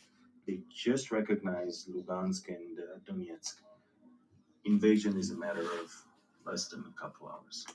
they 0.47 0.61
just 0.75 1.11
recognized 1.11 1.89
Lugansk 1.89 2.49
and 2.49 2.79
uh, 2.79 2.99
Donetsk. 3.11 3.57
Invasion 4.65 5.17
is 5.19 5.31
a 5.31 5.37
matter 5.37 5.63
of 5.63 6.05
less 6.47 6.69
than 6.69 6.85
a 6.87 7.01
couple 7.01 7.29
hours. 7.29 7.67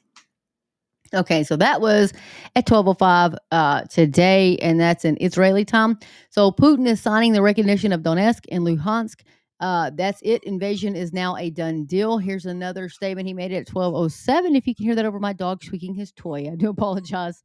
Okay, 1.13 1.43
so 1.43 1.55
that 1.57 1.79
was 1.79 2.11
at 2.55 2.65
12:05 2.65 3.35
uh, 3.51 3.83
today, 3.83 4.57
and 4.61 4.79
that's 4.79 5.05
in 5.05 5.17
Israeli 5.21 5.63
time. 5.63 5.99
So 6.29 6.51
Putin 6.51 6.87
is 6.87 7.01
signing 7.01 7.33
the 7.33 7.41
recognition 7.41 7.93
of 7.93 8.01
Donetsk 8.01 8.45
and 8.51 8.63
Luhansk. 8.63 9.21
Uh, 9.59 9.91
that's 9.93 10.19
it. 10.23 10.43
Invasion 10.43 10.95
is 10.95 11.13
now 11.13 11.37
a 11.37 11.49
done 11.49 11.85
deal. 11.85 12.17
Here's 12.17 12.45
another 12.45 12.89
statement 12.89 13.27
he 13.27 13.33
made 13.33 13.53
at 13.53 13.67
12:07. 13.67 14.55
If 14.55 14.65
you 14.67 14.73
can 14.73 14.85
hear 14.85 14.95
that 14.95 15.05
over 15.05 15.19
my 15.19 15.33
dog 15.33 15.63
squeaking 15.63 15.93
his 15.93 16.11
toy, 16.11 16.49
I 16.51 16.55
do 16.55 16.69
apologize. 16.69 17.43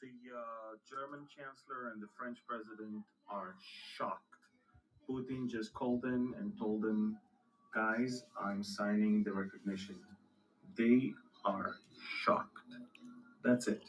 The 0.00 0.08
uh, 0.08 0.76
German 0.88 1.26
chancellor 1.28 1.92
and 1.92 2.02
the 2.02 2.08
French 2.18 2.38
president 2.48 3.04
are 3.30 3.54
shocked. 3.96 4.24
Putin 5.08 5.48
just 5.48 5.74
called 5.74 6.02
them 6.02 6.34
and 6.38 6.56
told 6.58 6.82
them, 6.82 7.18
guys, 7.74 8.24
I'm 8.40 8.62
signing 8.62 9.22
the 9.22 9.32
recognition. 9.32 9.96
They 10.76 11.12
are 11.44 11.76
shocked. 12.24 12.58
That's 13.44 13.68
it. 13.68 13.82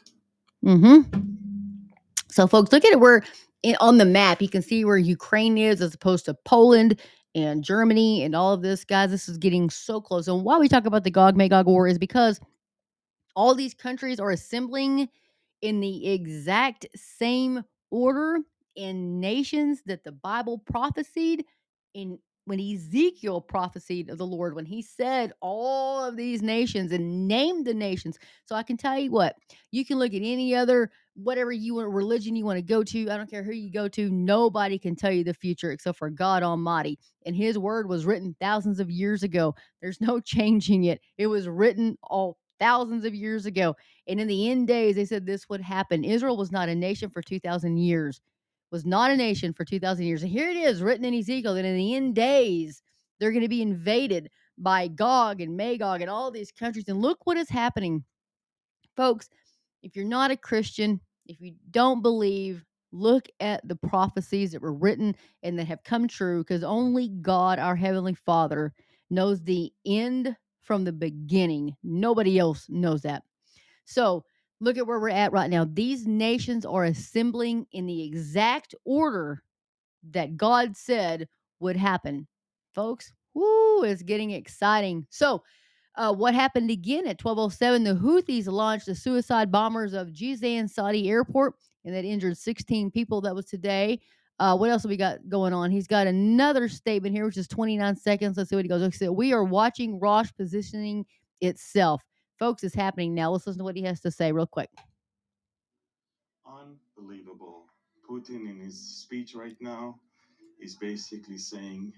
Mm-hmm. 0.63 1.19
So, 2.29 2.47
folks, 2.47 2.71
look 2.71 2.85
at 2.85 2.93
it 2.93 2.99
where 2.99 3.23
in, 3.63 3.75
on 3.79 3.97
the 3.97 4.05
map 4.05 4.41
you 4.41 4.49
can 4.49 4.61
see 4.61 4.85
where 4.85 4.97
Ukraine 4.97 5.57
is 5.57 5.81
as 5.81 5.93
opposed 5.93 6.25
to 6.25 6.33
Poland 6.33 6.99
and 7.35 7.63
Germany 7.63 8.23
and 8.23 8.35
all 8.35 8.53
of 8.53 8.61
this, 8.61 8.83
guys. 8.83 9.09
This 9.09 9.29
is 9.29 9.37
getting 9.37 9.69
so 9.69 10.01
close. 10.01 10.27
And 10.27 10.43
why 10.43 10.57
we 10.57 10.67
talk 10.67 10.85
about 10.85 11.03
the 11.03 11.11
Gog 11.11 11.35
Magog 11.35 11.65
War 11.65 11.87
is 11.87 11.97
because 11.97 12.39
all 13.35 13.55
these 13.55 13.73
countries 13.73 14.19
are 14.19 14.31
assembling 14.31 15.09
in 15.61 15.79
the 15.79 16.09
exact 16.09 16.85
same 16.95 17.63
order 17.89 18.39
in 18.75 19.19
nations 19.19 19.81
that 19.85 20.03
the 20.03 20.11
Bible 20.11 20.57
prophesied 20.57 21.43
in 21.93 22.17
when 22.45 22.59
Ezekiel 22.59 23.41
prophesied 23.41 24.09
of 24.09 24.17
the 24.17 24.25
Lord, 24.25 24.55
when 24.55 24.65
he 24.65 24.81
said 24.81 25.33
all 25.41 26.03
of 26.03 26.17
these 26.17 26.41
nations 26.41 26.91
and 26.91 27.27
named 27.27 27.65
the 27.65 27.73
nations. 27.73 28.17
So 28.45 28.55
I 28.55 28.63
can 28.63 28.77
tell 28.77 28.97
you 28.97 29.11
what, 29.11 29.35
you 29.71 29.85
can 29.85 29.99
look 29.99 30.13
at 30.13 30.21
any 30.23 30.55
other 30.55 30.91
whatever 31.15 31.51
you 31.51 31.75
want 31.75 31.89
religion 31.89 32.35
you 32.35 32.45
want 32.45 32.57
to 32.57 32.63
go 32.63 32.83
to. 32.83 33.09
I 33.09 33.17
don't 33.17 33.29
care 33.29 33.43
who 33.43 33.51
you 33.51 33.71
go 33.71 33.87
to, 33.89 34.09
nobody 34.09 34.79
can 34.79 34.95
tell 34.95 35.11
you 35.11 35.23
the 35.23 35.33
future 35.33 35.71
except 35.71 35.97
for 35.97 36.09
God 36.09 36.43
Almighty. 36.43 36.99
And 37.25 37.35
his 37.35 37.57
word 37.57 37.87
was 37.87 38.05
written 38.05 38.35
thousands 38.39 38.79
of 38.79 38.89
years 38.89 39.23
ago. 39.23 39.55
There's 39.81 40.01
no 40.01 40.19
changing 40.25 40.85
it. 40.85 41.01
It 41.17 41.27
was 41.27 41.47
written 41.47 41.97
all 42.03 42.37
thousands 42.59 43.05
of 43.05 43.15
years 43.15 43.45
ago. 43.45 43.75
And 44.07 44.19
in 44.19 44.27
the 44.27 44.49
end 44.49 44.67
days, 44.67 44.95
they 44.95 45.05
said 45.05 45.25
this 45.25 45.49
would 45.49 45.61
happen. 45.61 46.03
Israel 46.03 46.37
was 46.37 46.51
not 46.51 46.69
a 46.69 46.75
nation 46.75 47.09
for 47.09 47.21
2,000 47.21 47.77
years 47.77 48.21
was 48.71 48.85
not 48.85 49.11
a 49.11 49.17
nation 49.17 49.53
for 49.53 49.65
2,000 49.65 50.05
years. 50.05 50.23
And 50.23 50.31
here 50.31 50.49
it 50.49 50.57
is 50.57 50.81
written 50.81 51.05
in 51.05 51.13
Ezekiel 51.13 51.55
that 51.55 51.65
in 51.65 51.75
the 51.75 51.95
end 51.95 52.15
days, 52.15 52.81
they're 53.19 53.31
going 53.31 53.43
to 53.43 53.49
be 53.49 53.61
invaded 53.61 54.29
by 54.57 54.87
Gog 54.87 55.41
and 55.41 55.57
Magog 55.57 56.01
and 56.01 56.09
all 56.09 56.31
these 56.31 56.51
countries. 56.51 56.87
And 56.87 57.01
look 57.01 57.19
what 57.25 57.37
is 57.37 57.49
happening. 57.49 58.03
Folks, 58.95 59.29
if 59.83 59.95
you're 59.95 60.05
not 60.05 60.31
a 60.31 60.37
Christian, 60.37 61.01
if 61.25 61.41
you 61.41 61.53
don't 61.71 62.01
believe, 62.01 62.63
look 62.91 63.27
at 63.39 63.65
the 63.67 63.75
prophecies 63.75 64.51
that 64.51 64.61
were 64.61 64.73
written 64.73 65.15
and 65.43 65.57
that 65.57 65.67
have 65.67 65.83
come 65.83 66.07
true 66.07 66.43
because 66.43 66.63
only 66.63 67.09
God, 67.09 67.59
our 67.59 67.75
Heavenly 67.75 68.13
Father, 68.13 68.73
knows 69.09 69.41
the 69.41 69.71
end 69.85 70.35
from 70.61 70.83
the 70.83 70.91
beginning. 70.91 71.75
Nobody 71.83 72.37
else 72.37 72.67
knows 72.69 73.01
that. 73.01 73.23
So, 73.85 74.23
Look 74.61 74.77
at 74.77 74.85
where 74.85 74.99
we're 74.99 75.09
at 75.09 75.33
right 75.33 75.49
now. 75.49 75.65
These 75.65 76.05
nations 76.05 76.65
are 76.65 76.83
assembling 76.83 77.65
in 77.71 77.87
the 77.87 78.03
exact 78.03 78.75
order 78.85 79.41
that 80.11 80.37
God 80.37 80.77
said 80.77 81.27
would 81.59 81.75
happen. 81.75 82.27
Folks, 82.75 83.11
woo, 83.33 83.83
it's 83.83 84.03
getting 84.03 84.31
exciting. 84.31 85.07
So, 85.09 85.43
uh, 85.95 86.13
what 86.13 86.35
happened 86.35 86.69
again 86.69 87.07
at 87.07 87.21
1207? 87.21 87.83
The 87.83 87.95
Houthis 87.95 88.47
launched 88.47 88.85
the 88.85 88.95
suicide 88.95 89.51
bombers 89.51 89.93
of 89.93 90.09
Jizan 90.09 90.69
Saudi 90.69 91.09
airport, 91.09 91.55
and 91.83 91.93
that 91.93 92.05
injured 92.05 92.37
16 92.37 92.91
people. 92.91 93.19
That 93.19 93.35
was 93.35 93.45
today. 93.45 93.99
Uh, 94.39 94.55
what 94.55 94.69
else 94.69 94.83
have 94.83 94.89
we 94.89 94.97
got 94.97 95.27
going 95.27 95.53
on? 95.53 95.69
He's 95.71 95.87
got 95.87 96.07
another 96.07 96.69
statement 96.69 97.15
here, 97.15 97.25
which 97.25 97.37
is 97.37 97.47
29 97.47 97.95
seconds. 97.95 98.37
Let's 98.37 98.51
see 98.51 98.55
what 98.55 98.65
he 98.65 98.69
goes. 98.69 98.99
We 99.01 99.33
are 99.33 99.43
watching 99.43 99.99
Rosh 99.99 100.29
positioning 100.37 101.05
itself. 101.41 102.01
Folks, 102.41 102.63
it's 102.63 102.73
happening 102.73 103.13
now. 103.13 103.29
Let's 103.29 103.45
listen 103.45 103.59
to 103.59 103.63
what 103.63 103.75
he 103.75 103.83
has 103.83 103.99
to 103.99 104.09
say 104.09 104.31
real 104.31 104.47
quick. 104.47 104.71
Unbelievable. 106.43 107.65
Putin, 108.09 108.49
in 108.49 108.59
his 108.59 108.79
speech 108.79 109.35
right 109.35 109.55
now, 109.59 109.99
is 110.59 110.75
basically 110.75 111.37
saying 111.37 111.93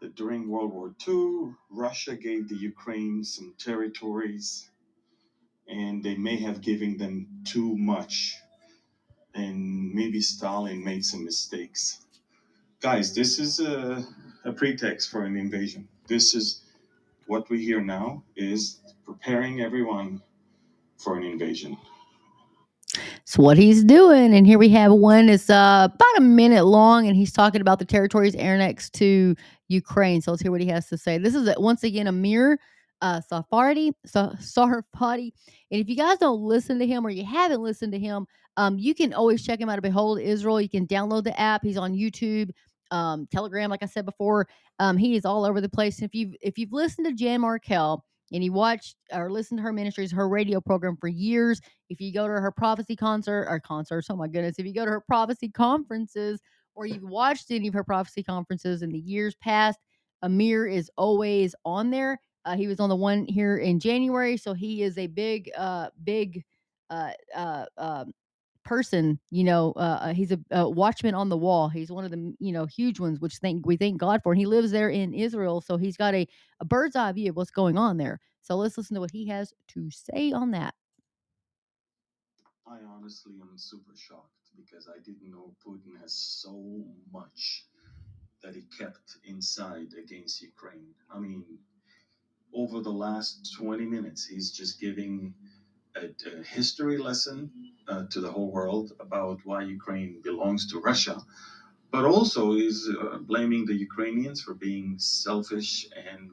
that 0.00 0.16
during 0.16 0.48
World 0.48 0.72
War 0.72 0.92
II, 1.06 1.54
Russia 1.70 2.16
gave 2.16 2.48
the 2.48 2.56
Ukraine 2.56 3.22
some 3.22 3.54
territories 3.56 4.68
and 5.68 6.02
they 6.02 6.16
may 6.16 6.36
have 6.38 6.60
given 6.60 6.98
them 6.98 7.28
too 7.44 7.76
much. 7.76 8.34
And 9.36 9.94
maybe 9.94 10.20
Stalin 10.20 10.82
made 10.82 11.04
some 11.04 11.24
mistakes. 11.24 12.04
Guys, 12.80 13.14
this 13.14 13.38
is 13.38 13.60
a, 13.60 14.04
a 14.44 14.52
pretext 14.52 15.12
for 15.12 15.22
an 15.22 15.36
invasion. 15.36 15.86
This 16.08 16.34
is 16.34 16.63
what 17.26 17.48
we 17.50 17.64
hear 17.64 17.80
now 17.80 18.22
is 18.36 18.80
preparing 19.04 19.60
everyone 19.60 20.20
for 20.98 21.16
an 21.16 21.24
invasion. 21.24 21.76
It's 23.22 23.38
what 23.38 23.56
he's 23.56 23.82
doing. 23.82 24.34
And 24.34 24.46
here 24.46 24.58
we 24.58 24.68
have 24.70 24.92
one 24.92 25.26
that's 25.26 25.50
uh, 25.50 25.88
about 25.92 26.18
a 26.18 26.20
minute 26.20 26.64
long, 26.64 27.06
and 27.06 27.16
he's 27.16 27.32
talking 27.32 27.60
about 27.60 27.78
the 27.78 27.84
territories 27.84 28.34
annexed 28.34 28.92
to 28.94 29.34
Ukraine. 29.68 30.20
So 30.20 30.30
let's 30.30 30.42
hear 30.42 30.52
what 30.52 30.60
he 30.60 30.68
has 30.68 30.88
to 30.88 30.98
say. 30.98 31.18
This 31.18 31.34
is, 31.34 31.52
once 31.58 31.82
again, 31.82 32.06
Amir 32.06 32.58
uh, 33.00 33.20
Safardi, 33.20 33.92
Sarfati. 34.06 35.32
And 35.70 35.80
if 35.80 35.88
you 35.88 35.96
guys 35.96 36.18
don't 36.18 36.40
listen 36.40 36.78
to 36.78 36.86
him 36.86 37.06
or 37.06 37.10
you 37.10 37.24
haven't 37.24 37.60
listened 37.60 37.92
to 37.92 37.98
him, 37.98 38.26
um, 38.56 38.78
you 38.78 38.94
can 38.94 39.12
always 39.12 39.44
check 39.44 39.60
him 39.60 39.68
out 39.68 39.76
at 39.76 39.82
Behold 39.82 40.20
Israel. 40.20 40.60
You 40.60 40.68
can 40.68 40.86
download 40.86 41.24
the 41.24 41.38
app. 41.38 41.62
He's 41.62 41.76
on 41.76 41.92
YouTube, 41.92 42.50
um, 42.94 43.26
Telegram, 43.30 43.70
like 43.70 43.82
I 43.82 43.86
said 43.86 44.06
before. 44.06 44.46
Um, 44.78 44.96
he 44.96 45.16
is 45.16 45.24
all 45.24 45.44
over 45.44 45.60
the 45.60 45.68
place. 45.68 46.00
If 46.00 46.14
you've 46.14 46.34
if 46.40 46.56
you've 46.56 46.72
listened 46.72 47.06
to 47.06 47.12
Jan 47.12 47.40
Markell 47.40 48.00
and 48.32 48.42
you 48.42 48.52
watched 48.52 48.96
or 49.12 49.30
listened 49.30 49.58
to 49.58 49.62
her 49.62 49.72
ministries, 49.72 50.12
her 50.12 50.28
radio 50.28 50.60
program 50.60 50.96
for 50.96 51.08
years, 51.08 51.60
if 51.90 52.00
you 52.00 52.12
go 52.12 52.26
to 52.26 52.32
her 52.32 52.52
prophecy 52.52 52.94
concert 52.94 53.46
or 53.50 53.58
concerts, 53.58 54.08
oh 54.10 54.16
my 54.16 54.28
goodness, 54.28 54.58
if 54.58 54.64
you 54.64 54.72
go 54.72 54.84
to 54.84 54.90
her 54.92 55.00
prophecy 55.00 55.48
conferences 55.48 56.40
or 56.74 56.86
you've 56.86 57.02
watched 57.02 57.50
any 57.50 57.68
of 57.68 57.74
her 57.74 57.84
prophecy 57.84 58.22
conferences 58.22 58.82
in 58.82 58.90
the 58.90 58.98
years 58.98 59.34
past, 59.36 59.78
Amir 60.22 60.66
is 60.66 60.90
always 60.96 61.54
on 61.64 61.90
there. 61.90 62.18
Uh, 62.44 62.56
he 62.56 62.66
was 62.66 62.78
on 62.78 62.88
the 62.88 62.96
one 62.96 63.26
here 63.26 63.56
in 63.58 63.80
January, 63.80 64.36
so 64.36 64.52
he 64.52 64.82
is 64.82 64.98
a 64.98 65.06
big, 65.06 65.50
uh, 65.56 65.88
big 66.04 66.44
uh, 66.90 67.10
uh, 67.34 67.64
uh, 67.76 68.04
person. 68.64 69.18
You 69.30 69.44
know, 69.44 69.72
uh, 69.76 69.98
uh, 70.00 70.14
he's 70.14 70.32
a, 70.32 70.38
a 70.50 70.68
watchman 70.68 71.14
on 71.14 71.28
the 71.28 71.36
wall. 71.36 71.68
He's 71.68 71.90
one 71.90 72.04
of 72.04 72.10
the 72.10 72.34
you 72.38 72.52
know 72.52 72.66
huge 72.66 73.00
ones, 73.00 73.20
which 73.20 73.36
thank 73.36 73.66
we 73.66 73.76
thank 73.76 73.98
God 73.98 74.22
for. 74.22 74.32
And 74.32 74.38
he 74.38 74.46
lives 74.46 74.70
there 74.70 74.88
in 74.88 75.14
Israel, 75.14 75.60
so 75.60 75.76
he's 75.76 75.96
got 75.96 76.14
a, 76.14 76.26
a 76.60 76.64
bird's 76.64 76.96
eye 76.96 77.12
view 77.12 77.30
of 77.30 77.36
what's 77.36 77.50
going 77.50 77.78
on 77.78 77.96
there. 77.96 78.20
So 78.40 78.56
let's 78.56 78.76
listen 78.76 78.94
to 78.94 79.00
what 79.00 79.10
he 79.10 79.28
has 79.28 79.52
to 79.68 79.90
say 79.90 80.32
on 80.32 80.50
that. 80.50 80.74
I 82.66 82.78
honestly 82.96 83.34
am 83.40 83.56
super 83.56 83.94
shocked 83.96 84.50
because 84.56 84.88
I 84.88 84.98
didn't 85.04 85.30
know 85.30 85.54
Putin 85.66 86.00
has 86.00 86.14
so 86.14 86.84
much 87.12 87.66
that 88.42 88.54
he 88.54 88.64
kept 88.78 89.16
inside 89.24 89.88
against 89.98 90.42
Ukraine. 90.42 90.94
I 91.14 91.18
mean, 91.18 91.44
over 92.54 92.80
the 92.80 92.92
last 92.92 93.54
20 93.58 93.84
minutes, 93.84 94.26
he's 94.26 94.50
just 94.50 94.80
giving 94.80 95.34
a, 95.96 96.06
a 96.06 96.42
history 96.42 96.98
lesson 96.98 97.50
uh, 97.88 98.04
to 98.10 98.20
the 98.20 98.30
whole 98.30 98.50
world 98.50 98.92
about 99.00 99.40
why 99.44 99.62
Ukraine 99.62 100.20
belongs 100.22 100.66
to 100.72 100.80
Russia, 100.80 101.22
but 101.90 102.04
also 102.04 102.52
is 102.54 102.88
uh, 102.88 103.18
blaming 103.18 103.66
the 103.66 103.74
Ukrainians 103.74 104.40
for 104.42 104.54
being 104.54 104.98
selfish 104.98 105.86
and 105.96 106.30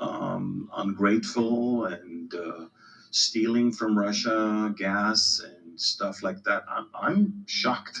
um, 0.00 0.70
ungrateful 0.76 1.86
and 1.86 2.34
uh, 2.34 2.66
stealing 3.10 3.72
from 3.72 3.98
Russia 3.98 4.72
gas 4.76 5.40
and 5.44 5.80
stuff 5.80 6.22
like 6.22 6.44
that. 6.44 6.64
I'm, 6.68 6.88
I'm 6.94 7.44
shocked. 7.46 8.00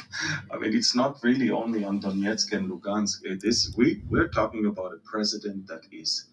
I 0.50 0.58
mean, 0.58 0.74
it's 0.76 0.94
not 0.94 1.18
really 1.22 1.50
only 1.50 1.84
on 1.84 2.00
Donetsk 2.00 2.52
and 2.52 2.70
Lugansk. 2.70 3.24
It 3.24 3.44
is 3.44 3.74
we 3.76 4.02
we're 4.10 4.28
talking 4.28 4.66
about 4.66 4.92
a 4.94 4.98
president 4.98 5.66
that 5.68 5.84
is 5.92 6.26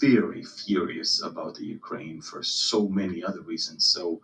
very 0.00 0.42
furious 0.42 1.22
about 1.22 1.54
the 1.54 1.64
Ukraine 1.64 2.20
for 2.20 2.42
so 2.42 2.88
many 2.88 3.22
other 3.22 3.42
reasons. 3.42 3.86
So 3.86 4.20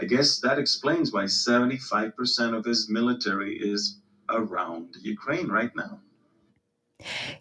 I 0.00 0.04
guess 0.04 0.40
that 0.40 0.58
explains 0.58 1.12
why 1.12 1.24
75% 1.24 2.56
of 2.56 2.64
his 2.64 2.88
military 2.88 3.56
is 3.56 4.00
around 4.30 4.96
Ukraine 5.02 5.48
right 5.48 5.70
now. 5.76 6.00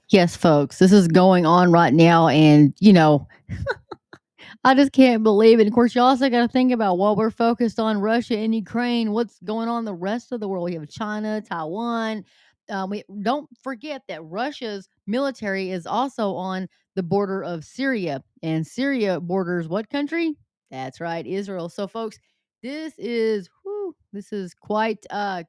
Yes, 0.10 0.36
folks, 0.36 0.80
this 0.80 0.92
is 0.92 1.08
going 1.08 1.46
on 1.46 1.72
right 1.72 1.94
now. 1.94 2.28
And, 2.28 2.74
you 2.80 2.94
know, 2.94 3.28
I 4.66 4.76
just 4.76 4.92
can't 4.92 5.24
believe 5.24 5.60
it. 5.60 5.68
Of 5.68 5.74
course, 5.74 5.96
you 5.96 6.02
also 6.02 6.30
got 6.30 6.42
to 6.42 6.48
think 6.48 6.72
about 6.72 6.98
while 6.98 7.16
we're 7.16 7.32
focused 7.32 7.80
on 7.80 8.00
Russia 8.00 8.38
and 8.38 8.54
Ukraine, 8.54 9.12
what's 9.12 9.40
going 9.44 9.68
on 9.68 9.86
the 9.86 9.94
rest 9.94 10.32
of 10.32 10.40
the 10.40 10.48
world. 10.48 10.66
We 10.66 10.76
have 10.76 10.90
China, 10.90 11.42
Taiwan. 11.42 12.24
Um, 12.70 12.90
we 12.90 13.04
don't 13.22 13.50
forget 13.62 14.04
that 14.08 14.24
Russia's 14.24 14.88
military 15.06 15.72
is 15.72 15.86
also 15.86 16.34
on 16.36 16.68
the 16.96 17.04
border 17.04 17.44
of 17.44 17.64
Syria, 17.64 18.24
and 18.42 18.66
Syria 18.66 19.20
borders 19.20 19.68
what 19.68 19.90
country? 19.90 20.36
That's 20.72 21.00
right, 21.00 21.26
Israel. 21.26 21.70
So, 21.70 21.88
folks, 21.88 22.18
this 22.62 22.94
is 22.98 23.50
whew, 23.64 23.96
this 24.12 24.32
is 24.32 24.54
quite 24.54 25.06
uh 25.10 25.44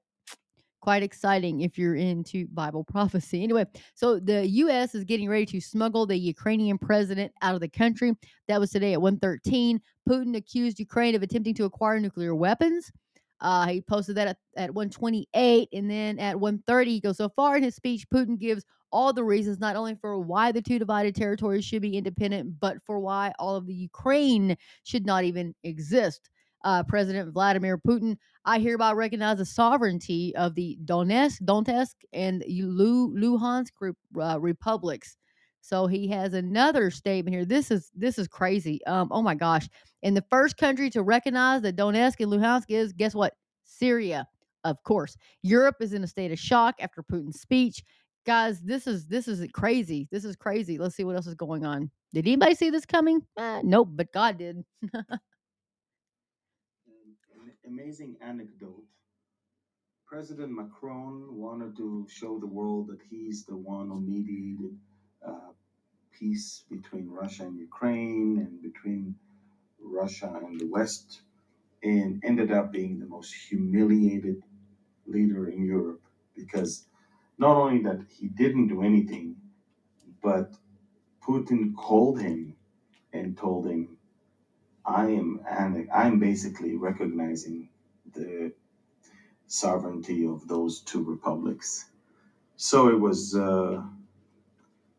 quite 0.84 1.02
exciting 1.02 1.62
if 1.62 1.78
you're 1.78 1.94
into 1.94 2.46
Bible 2.48 2.84
prophecy. 2.84 3.42
Anyway, 3.42 3.64
so 3.94 4.20
the 4.20 4.46
U.S. 4.46 4.94
is 4.94 5.02
getting 5.02 5.30
ready 5.30 5.46
to 5.46 5.58
smuggle 5.58 6.04
the 6.04 6.16
Ukrainian 6.16 6.76
president 6.76 7.32
out 7.40 7.54
of 7.54 7.62
the 7.62 7.68
country. 7.68 8.12
That 8.48 8.60
was 8.60 8.70
today 8.70 8.92
at 8.92 9.00
1:13. 9.00 9.80
Putin 10.06 10.36
accused 10.36 10.78
Ukraine 10.78 11.14
of 11.14 11.22
attempting 11.22 11.54
to 11.54 11.64
acquire 11.64 11.98
nuclear 11.98 12.34
weapons. 12.34 12.92
Uh, 13.40 13.66
he 13.66 13.80
posted 13.80 14.16
that 14.16 14.28
at, 14.28 14.36
at 14.56 14.74
128, 14.74 15.68
and 15.72 15.90
then 15.90 16.18
at 16.18 16.38
130, 16.38 16.90
he 16.90 17.00
goes 17.00 17.16
so 17.16 17.28
far 17.30 17.56
in 17.56 17.62
his 17.62 17.74
speech. 17.74 18.06
Putin 18.10 18.38
gives 18.38 18.64
all 18.94 19.12
the 19.12 19.24
reasons 19.24 19.58
not 19.58 19.74
only 19.74 19.96
for 19.96 20.18
why 20.18 20.52
the 20.52 20.62
two 20.62 20.78
divided 20.78 21.16
territories 21.16 21.64
should 21.64 21.82
be 21.82 21.98
independent, 21.98 22.60
but 22.60 22.78
for 22.86 23.00
why 23.00 23.32
all 23.40 23.56
of 23.56 23.66
the 23.66 23.74
Ukraine 23.74 24.56
should 24.84 25.04
not 25.04 25.24
even 25.24 25.52
exist. 25.64 26.30
Uh, 26.62 26.82
President 26.84 27.34
Vladimir 27.34 27.76
Putin, 27.76 28.16
I 28.46 28.60
hereby 28.60 28.92
recognize 28.92 29.36
the 29.38 29.44
sovereignty 29.44 30.34
of 30.36 30.54
the 30.54 30.78
Donetsk, 30.84 31.42
Donetsk, 31.42 31.96
and 32.12 32.42
Luhansk 32.48 33.70
uh, 34.18 34.40
republics. 34.40 35.16
So 35.60 35.86
he 35.86 36.08
has 36.08 36.32
another 36.32 36.90
statement 36.90 37.34
here. 37.34 37.44
This 37.44 37.70
is 37.70 37.90
this 37.94 38.18
is 38.18 38.28
crazy. 38.28 38.84
Um, 38.86 39.08
oh 39.10 39.22
my 39.22 39.34
gosh! 39.34 39.66
And 40.02 40.16
the 40.16 40.24
first 40.30 40.56
country 40.56 40.88
to 40.90 41.02
recognize 41.02 41.62
that 41.62 41.76
Donetsk 41.76 42.20
and 42.20 42.32
Luhansk 42.32 42.66
is 42.68 42.92
guess 42.92 43.14
what? 43.14 43.34
Syria, 43.64 44.26
of 44.62 44.82
course. 44.84 45.16
Europe 45.42 45.76
is 45.80 45.92
in 45.92 46.04
a 46.04 46.06
state 46.06 46.32
of 46.32 46.38
shock 46.38 46.76
after 46.80 47.02
Putin's 47.02 47.40
speech. 47.40 47.82
Guys, 48.26 48.60
this 48.62 48.86
is 48.86 49.06
this 49.06 49.28
is 49.28 49.46
crazy. 49.52 50.08
This 50.10 50.24
is 50.24 50.34
crazy. 50.36 50.78
Let's 50.78 50.94
see 50.94 51.04
what 51.04 51.16
else 51.16 51.26
is 51.26 51.34
going 51.34 51.64
on. 51.66 51.90
Did 52.14 52.26
anybody 52.26 52.54
see 52.54 52.70
this 52.70 52.86
coming? 52.86 53.20
Eh, 53.38 53.60
nope, 53.64 53.90
but 53.92 54.12
God 54.12 54.38
did. 54.38 54.64
amazing 57.66 58.16
anecdote. 58.20 58.84
President 60.06 60.50
Macron 60.50 61.26
wanted 61.36 61.76
to 61.76 62.06
show 62.08 62.38
the 62.38 62.46
world 62.46 62.88
that 62.88 63.00
he's 63.10 63.44
the 63.44 63.56
one 63.56 63.88
who 63.88 64.00
mediated 64.00 64.78
uh, 65.26 65.52
peace 66.12 66.64
between 66.70 67.08
Russia 67.08 67.44
and 67.44 67.58
Ukraine 67.58 68.38
and 68.38 68.62
between 68.62 69.14
Russia 69.80 70.40
and 70.46 70.60
the 70.60 70.66
West, 70.66 71.22
and 71.82 72.22
ended 72.24 72.52
up 72.52 72.72
being 72.72 72.98
the 72.98 73.06
most 73.06 73.34
humiliated 73.34 74.42
leader 75.06 75.48
in 75.48 75.64
Europe 75.64 76.02
because 76.34 76.86
not 77.38 77.56
only 77.56 77.82
that 77.82 78.00
he 78.08 78.28
didn't 78.28 78.68
do 78.68 78.82
anything, 78.82 79.36
but 80.22 80.54
Putin 81.22 81.74
called 81.74 82.20
him 82.20 82.56
and 83.12 83.36
told 83.36 83.66
him, 83.66 83.96
I 84.84 85.06
am 85.06 85.40
and 85.48 85.88
I'm 85.92 86.18
basically 86.18 86.76
recognizing 86.76 87.68
the 88.12 88.52
sovereignty 89.46 90.26
of 90.26 90.46
those 90.48 90.80
two 90.82 91.02
republics. 91.02 91.90
So 92.56 92.88
it 92.88 93.00
was 93.00 93.34
uh, 93.34 93.82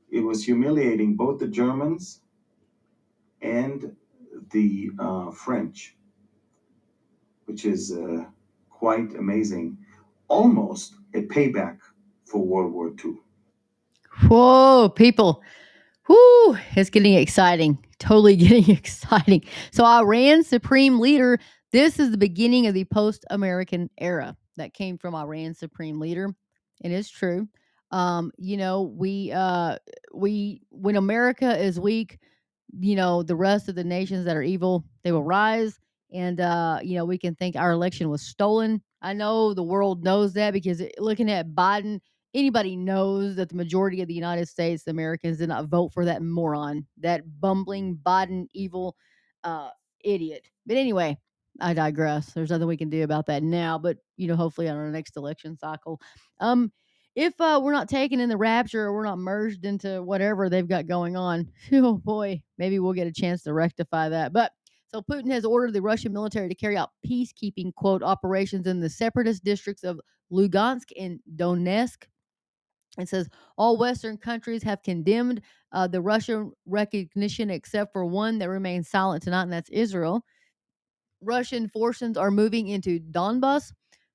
it 0.09 0.21
was 0.21 0.43
humiliating 0.43 1.15
both 1.15 1.39
the 1.39 1.47
Germans 1.47 2.21
and 3.41 3.95
the 4.51 4.91
uh, 4.99 5.31
French 5.31 5.95
which 7.45 7.65
is 7.65 7.91
uh, 7.93 8.25
quite 8.69 9.15
amazing. 9.15 9.77
Almost 10.27 10.95
a 11.13 11.21
payback 11.21 11.74
for 12.35 12.45
World 12.45 12.73
War 12.73 12.91
II. 13.03 13.13
Whoa, 14.27 14.89
people. 14.89 15.41
Whoo, 16.09 16.57
it's 16.75 16.89
getting 16.89 17.13
exciting. 17.13 17.77
Totally 17.97 18.35
getting 18.45 18.69
exciting. 18.69 19.45
So, 19.71 19.85
Iran's 19.85 20.47
supreme 20.47 20.99
leader, 20.99 21.39
this 21.71 21.97
is 21.97 22.11
the 22.11 22.17
beginning 22.17 22.67
of 22.67 22.73
the 22.73 22.83
post 22.85 23.23
American 23.29 23.89
era 23.97 24.35
that 24.57 24.73
came 24.73 24.97
from 24.97 25.15
Iran's 25.15 25.59
supreme 25.59 25.99
leader. 25.99 26.25
And 26.83 26.91
It 26.91 26.97
is 26.97 27.09
true. 27.09 27.47
Um, 27.91 28.31
you 28.37 28.57
know, 28.57 28.81
we, 28.81 29.31
uh, 29.31 29.77
we, 30.13 30.61
when 30.71 30.97
America 30.97 31.57
is 31.57 31.79
weak, 31.79 32.19
you 32.77 32.97
know, 32.97 33.23
the 33.23 33.35
rest 33.35 33.69
of 33.69 33.75
the 33.75 33.83
nations 33.85 34.25
that 34.25 34.35
are 34.35 34.43
evil, 34.43 34.83
they 35.05 35.13
will 35.13 35.23
rise. 35.23 35.79
And, 36.13 36.41
uh, 36.41 36.79
you 36.83 36.97
know, 36.97 37.05
we 37.05 37.17
can 37.17 37.35
think 37.35 37.55
our 37.55 37.71
election 37.71 38.09
was 38.09 38.23
stolen. 38.23 38.81
I 39.01 39.13
know 39.13 39.53
the 39.53 39.63
world 39.63 40.03
knows 40.03 40.33
that 40.33 40.51
because 40.51 40.81
looking 40.97 41.31
at 41.31 41.49
Biden, 41.49 42.01
anybody 42.35 42.75
knows 42.75 43.35
that 43.37 43.49
the 43.49 43.55
majority 43.55 44.01
of 44.01 44.07
the 44.07 44.13
United 44.13 44.47
States, 44.47 44.83
the 44.83 44.91
Americans, 44.91 45.37
did 45.37 45.49
not 45.49 45.67
vote 45.67 45.93
for 45.93 46.05
that 46.05 46.21
moron, 46.21 46.85
that 46.99 47.23
bumbling 47.39 47.97
Biden 48.05 48.47
evil 48.53 48.95
uh, 49.43 49.69
idiot. 50.03 50.49
But 50.67 50.77
anyway, 50.77 51.17
I 51.61 51.73
digress. 51.73 52.27
There's 52.33 52.49
nothing 52.49 52.67
we 52.67 52.77
can 52.77 52.89
do 52.89 53.03
about 53.03 53.27
that 53.27 53.41
now, 53.41 53.79
but 53.79 53.97
you 54.17 54.27
know, 54.27 54.35
hopefully 54.35 54.67
on 54.67 54.75
our 54.75 54.91
next 54.91 55.15
election 55.15 55.57
cycle. 55.57 56.01
Um, 56.41 56.71
if 57.15 57.39
uh, 57.39 57.61
we're 57.63 57.71
not 57.71 57.87
taken 57.87 58.19
in 58.19 58.27
the 58.27 58.35
rapture 58.35 58.83
or 58.83 58.93
we're 58.93 59.05
not 59.05 59.17
merged 59.17 59.63
into 59.63 60.03
whatever 60.03 60.49
they've 60.49 60.67
got 60.67 60.85
going 60.85 61.15
on, 61.15 61.49
oh 61.71 61.95
boy, 61.95 62.41
maybe 62.57 62.79
we'll 62.79 62.93
get 62.93 63.07
a 63.07 63.13
chance 63.13 63.43
to 63.43 63.53
rectify 63.53 64.09
that. 64.09 64.33
But 64.33 64.51
so 64.89 65.01
Putin 65.01 65.31
has 65.31 65.45
ordered 65.45 65.73
the 65.73 65.81
Russian 65.81 66.11
military 66.11 66.49
to 66.49 66.55
carry 66.55 66.75
out 66.75 66.89
peacekeeping 67.07 67.73
quote 67.75 68.03
operations 68.03 68.67
in 68.67 68.81
the 68.81 68.89
separatist 68.89 69.43
districts 69.43 69.83
of 69.83 69.99
Lugansk 70.31 70.91
and 70.99 71.19
Donetsk. 71.35 72.03
It 72.97 73.09
says 73.09 73.29
all 73.57 73.77
Western 73.77 74.17
countries 74.17 74.63
have 74.63 74.81
condemned 74.83 75.41
uh, 75.71 75.87
the 75.87 76.01
Russian 76.01 76.51
recognition 76.65 77.49
except 77.49 77.93
for 77.93 78.05
one 78.05 78.37
that 78.39 78.49
remains 78.49 78.89
silent 78.89 79.23
tonight, 79.23 79.43
and 79.43 79.53
that's 79.53 79.69
Israel. 79.69 80.23
Russian 81.21 81.67
forces 81.67 82.17
are 82.17 82.31
moving 82.31 82.67
into 82.67 82.99
Donbass. 82.99 83.73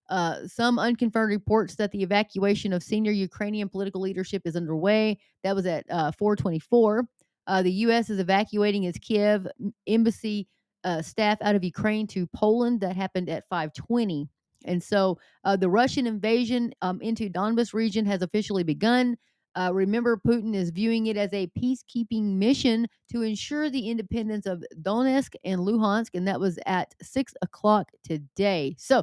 Uh, 0.08 0.46
some 0.46 0.78
unconfirmed 0.78 1.30
reports 1.30 1.76
that 1.76 1.92
the 1.92 2.02
evacuation 2.02 2.72
of 2.72 2.82
senior 2.82 3.12
Ukrainian 3.12 3.68
political 3.68 4.00
leadership 4.00 4.42
is 4.44 4.56
underway. 4.56 5.18
That 5.44 5.54
was 5.54 5.66
at 5.66 5.84
uh, 5.88 6.10
424. 6.12 7.06
Uh, 7.46 7.62
the 7.62 7.72
U.S. 7.72 8.10
is 8.10 8.18
evacuating 8.18 8.84
its 8.84 8.98
Kiev 8.98 9.46
embassy 9.86 10.48
uh, 10.84 11.02
staff 11.02 11.38
out 11.42 11.54
of 11.54 11.62
Ukraine 11.64 12.06
to 12.08 12.26
Poland. 12.28 12.80
That 12.80 12.96
happened 12.96 13.28
at 13.28 13.48
520. 13.48 14.28
And 14.64 14.82
so 14.82 15.18
uh, 15.44 15.56
the 15.56 15.70
Russian 15.70 16.06
invasion 16.06 16.72
um, 16.82 17.00
into 17.00 17.30
Donbas 17.30 17.72
region 17.72 18.04
has 18.06 18.22
officially 18.22 18.62
begun. 18.62 19.16
Uh, 19.56 19.70
remember, 19.72 20.16
Putin 20.16 20.54
is 20.54 20.70
viewing 20.70 21.06
it 21.06 21.16
as 21.16 21.32
a 21.32 21.50
peacekeeping 21.58 22.36
mission 22.36 22.86
to 23.10 23.22
ensure 23.22 23.68
the 23.68 23.88
independence 23.88 24.46
of 24.46 24.62
Donetsk 24.82 25.34
and 25.44 25.60
Luhansk, 25.60 26.10
and 26.14 26.28
that 26.28 26.38
was 26.38 26.58
at 26.66 26.94
six 27.02 27.34
o'clock 27.42 27.90
today. 28.04 28.76
So 28.78 29.02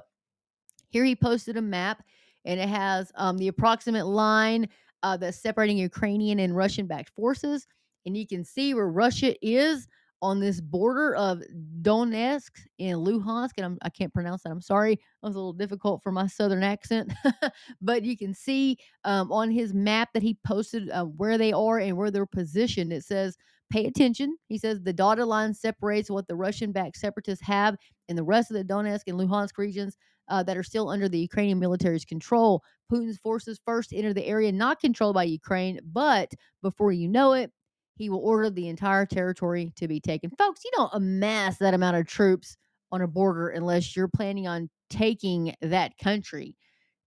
here 0.89 1.03
he 1.03 1.15
posted 1.15 1.57
a 1.57 1.61
map, 1.61 2.01
and 2.45 2.59
it 2.59 2.69
has 2.69 3.11
um, 3.15 3.37
the 3.37 3.49
approximate 3.49 4.05
line 4.05 4.69
uh, 5.03 5.17
that's 5.17 5.41
separating 5.41 5.77
Ukrainian 5.77 6.39
and 6.39 6.55
Russian-backed 6.55 7.09
forces, 7.09 7.67
and 8.05 8.15
you 8.15 8.25
can 8.25 8.45
see 8.45 8.73
where 8.73 8.87
Russia 8.87 9.35
is 9.45 9.85
on 10.21 10.39
this 10.39 10.59
border 10.59 11.15
of 11.15 11.41
Donetsk 11.81 12.51
and 12.79 13.05
Luhansk, 13.05 13.51
and 13.57 13.65
I'm, 13.65 13.77
I 13.81 13.89
can 13.89 14.05
not 14.05 14.13
pronounce 14.13 14.43
that. 14.43 14.51
I'm 14.51 14.61
sorry, 14.61 14.93
it 14.93 14.99
was 15.21 15.35
a 15.35 15.39
little 15.39 15.53
difficult 15.53 16.01
for 16.01 16.11
my 16.11 16.27
southern 16.27 16.63
accent, 16.63 17.13
but 17.81 18.03
you 18.03 18.17
can 18.17 18.33
see 18.33 18.77
um, 19.03 19.31
on 19.31 19.51
his 19.51 19.73
map 19.73 20.09
that 20.13 20.23
he 20.23 20.37
posted 20.45 20.89
uh, 20.89 21.05
where 21.05 21.37
they 21.37 21.53
are 21.53 21.79
and 21.79 21.95
where 21.95 22.11
they're 22.11 22.25
positioned. 22.25 22.91
It 22.91 23.03
says, 23.03 23.37
"Pay 23.69 23.85
attention." 23.85 24.37
He 24.47 24.57
says 24.57 24.81
the 24.81 24.93
dotted 24.93 25.27
line 25.27 25.53
separates 25.53 26.09
what 26.09 26.27
the 26.27 26.35
Russian-backed 26.35 26.97
separatists 26.97 27.45
have 27.45 27.75
in 28.07 28.15
the 28.15 28.23
rest 28.23 28.49
of 28.49 28.57
the 28.57 28.63
Donetsk 28.63 29.03
and 29.07 29.19
Luhansk 29.19 29.57
regions. 29.57 29.97
Uh, 30.29 30.43
that 30.43 30.57
are 30.57 30.63
still 30.63 30.89
under 30.89 31.07
the 31.07 31.19
Ukrainian 31.19 31.57
military's 31.57 32.03
control. 32.03 32.61
Putin's 32.91 33.17
forces 33.17 33.61
first 33.63 33.93
enter 33.93 34.13
the 34.13 34.25
area 34.25 34.51
not 34.51 34.81
controlled 34.81 35.13
by 35.13 35.23
Ukraine, 35.23 35.79
but 35.93 36.29
before 36.61 36.91
you 36.91 37.07
know 37.07 37.31
it, 37.31 37.49
he 37.97 38.09
will 38.09 38.19
order 38.19 38.49
the 38.49 38.67
entire 38.67 39.05
territory 39.05 39.73
to 39.75 39.87
be 39.87 39.99
taken. 39.99 40.29
Folks, 40.37 40.63
you 40.63 40.71
don't 40.75 40.93
amass 40.93 41.57
that 41.57 41.73
amount 41.73 41.97
of 41.97 42.05
troops 42.05 42.57
on 42.91 43.01
a 43.01 43.07
border 43.07 43.49
unless 43.49 43.95
you're 43.95 44.07
planning 44.07 44.47
on 44.47 44.69
taking 44.89 45.53
that 45.61 45.97
country 45.97 46.55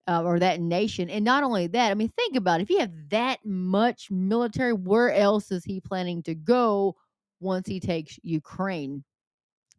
uh, 0.09 0.22
or 0.22 0.38
that 0.38 0.61
nation. 0.61 1.09
And 1.09 1.24
not 1.24 1.44
only 1.44 1.68
that, 1.68 1.90
I 1.90 1.94
mean, 1.94 2.12
think 2.16 2.37
about 2.37 2.61
it. 2.61 2.64
If 2.64 2.70
you 2.70 2.81
have 2.81 2.92
that 3.11 3.38
much 3.44 4.11
military, 4.11 4.72
where 4.72 5.12
else 5.12 5.53
is 5.53 5.64
he 5.64 5.81
planning 5.81 6.22
to 6.24 6.35
go 6.35 6.96
once 7.38 7.68
he 7.68 7.81
takes 7.81 8.18
Ukraine? 8.22 9.05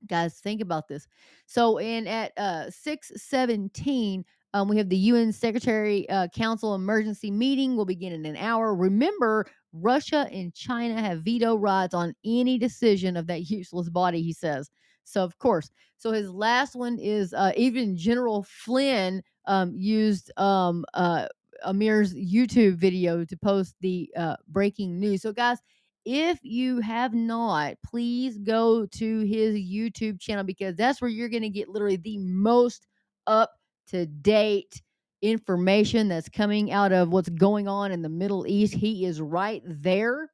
Guys, 0.08 0.39
think 0.39 0.62
about 0.62 0.88
this. 0.88 1.08
So, 1.45 1.78
in 1.78 2.08
at 2.08 2.32
uh, 2.36 2.71
617, 2.71 4.26
um, 4.54 4.67
we 4.67 4.78
have 4.78 4.89
the 4.89 4.97
UN 4.97 5.32
Secretary 5.32 6.10
uh, 6.10 6.28
Council 6.30 6.76
emergency 6.76 7.30
meeting 7.30 7.76
will 7.76 7.86
begin 7.86 8.12
in 8.12 8.26
an 8.26 8.36
hour. 8.36 8.74
Remember, 8.76 9.45
Russia 9.73 10.27
and 10.31 10.53
China 10.53 10.99
have 10.99 11.23
veto 11.23 11.55
rights 11.55 11.93
on 11.93 12.13
any 12.25 12.57
decision 12.57 13.17
of 13.17 13.27
that 13.27 13.41
useless 13.49 13.89
body, 13.89 14.21
he 14.21 14.34
says. 14.34 14.69
So, 15.03 15.23
of 15.23 15.38
course, 15.39 15.69
so 15.97 16.12
his 16.12 16.29
last 16.29 16.75
one 16.75 16.97
is 16.99 17.34
uh, 17.34 17.51
even 17.55 17.97
General 17.97 18.43
Flynn 18.43 19.23
um, 19.45 19.73
used 19.75 20.31
um, 20.38 20.86
uh, 20.93 21.27
Amir's 21.63 22.13
YouTube 22.13 22.75
video 22.75 23.25
to 23.25 23.38
post 23.38 23.75
the 23.81 24.10
uh, 24.15 24.36
breaking 24.47 24.99
news. 24.99 25.21
So, 25.21 25.34
guys, 25.34 25.57
if 26.05 26.39
you 26.43 26.79
have 26.79 27.13
not, 27.13 27.75
please 27.86 28.38
go 28.39 28.86
to 28.86 29.19
his 29.21 29.55
YouTube 29.55 30.19
channel 30.19 30.43
because 30.43 30.75
that's 30.75 31.01
where 31.01 31.10
you're 31.10 31.29
going 31.29 31.43
to 31.43 31.49
get 31.49 31.69
literally 31.69 31.97
the 31.97 32.17
most 32.17 32.88
up 33.27 33.51
to 33.88 34.05
date 34.05 34.81
information 35.21 36.07
that's 36.07 36.29
coming 36.29 36.71
out 36.71 36.91
of 36.91 37.10
what's 37.10 37.29
going 37.29 37.67
on 37.67 37.91
in 37.91 38.01
the 38.01 38.10
Middle 38.10 38.47
East. 38.47 38.73
He 38.73 39.05
is 39.05 39.21
right 39.21 39.62
there 39.65 40.29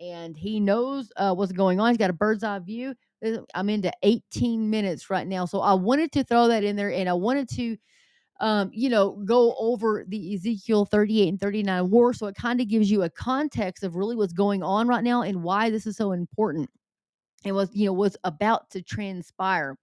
and 0.00 0.36
he 0.36 0.60
knows 0.60 1.12
uh, 1.16 1.34
what's 1.34 1.52
going 1.52 1.80
on. 1.80 1.90
He's 1.90 1.98
got 1.98 2.10
a 2.10 2.14
bird's 2.14 2.42
eye 2.42 2.58
view. 2.58 2.94
I'm 3.54 3.68
into 3.68 3.92
18 4.02 4.68
minutes 4.68 5.10
right 5.10 5.26
now. 5.26 5.44
So 5.44 5.60
I 5.60 5.74
wanted 5.74 6.10
to 6.12 6.24
throw 6.24 6.48
that 6.48 6.64
in 6.64 6.76
there 6.76 6.92
and 6.92 7.08
I 7.08 7.12
wanted 7.12 7.48
to 7.50 7.76
um, 8.42 8.70
you 8.74 8.90
know, 8.90 9.12
go 9.24 9.54
over 9.56 10.04
the 10.08 10.34
Ezekiel 10.34 10.84
38 10.84 11.28
and 11.28 11.40
39 11.40 11.90
war. 11.90 12.12
So 12.12 12.26
it 12.26 12.34
kind 12.34 12.60
of 12.60 12.66
gives 12.66 12.90
you 12.90 13.04
a 13.04 13.10
context 13.10 13.84
of 13.84 13.94
really 13.94 14.16
what's 14.16 14.32
going 14.32 14.64
on 14.64 14.88
right 14.88 15.04
now 15.04 15.22
and 15.22 15.44
why 15.44 15.70
this 15.70 15.86
is 15.86 15.96
so 15.96 16.10
important 16.10 16.68
and 17.44 17.54
what's, 17.54 17.74
you 17.74 17.86
know, 17.86 17.92
what's 17.92 18.16
about 18.24 18.68
to 18.70 18.82
transpire. 18.82 19.78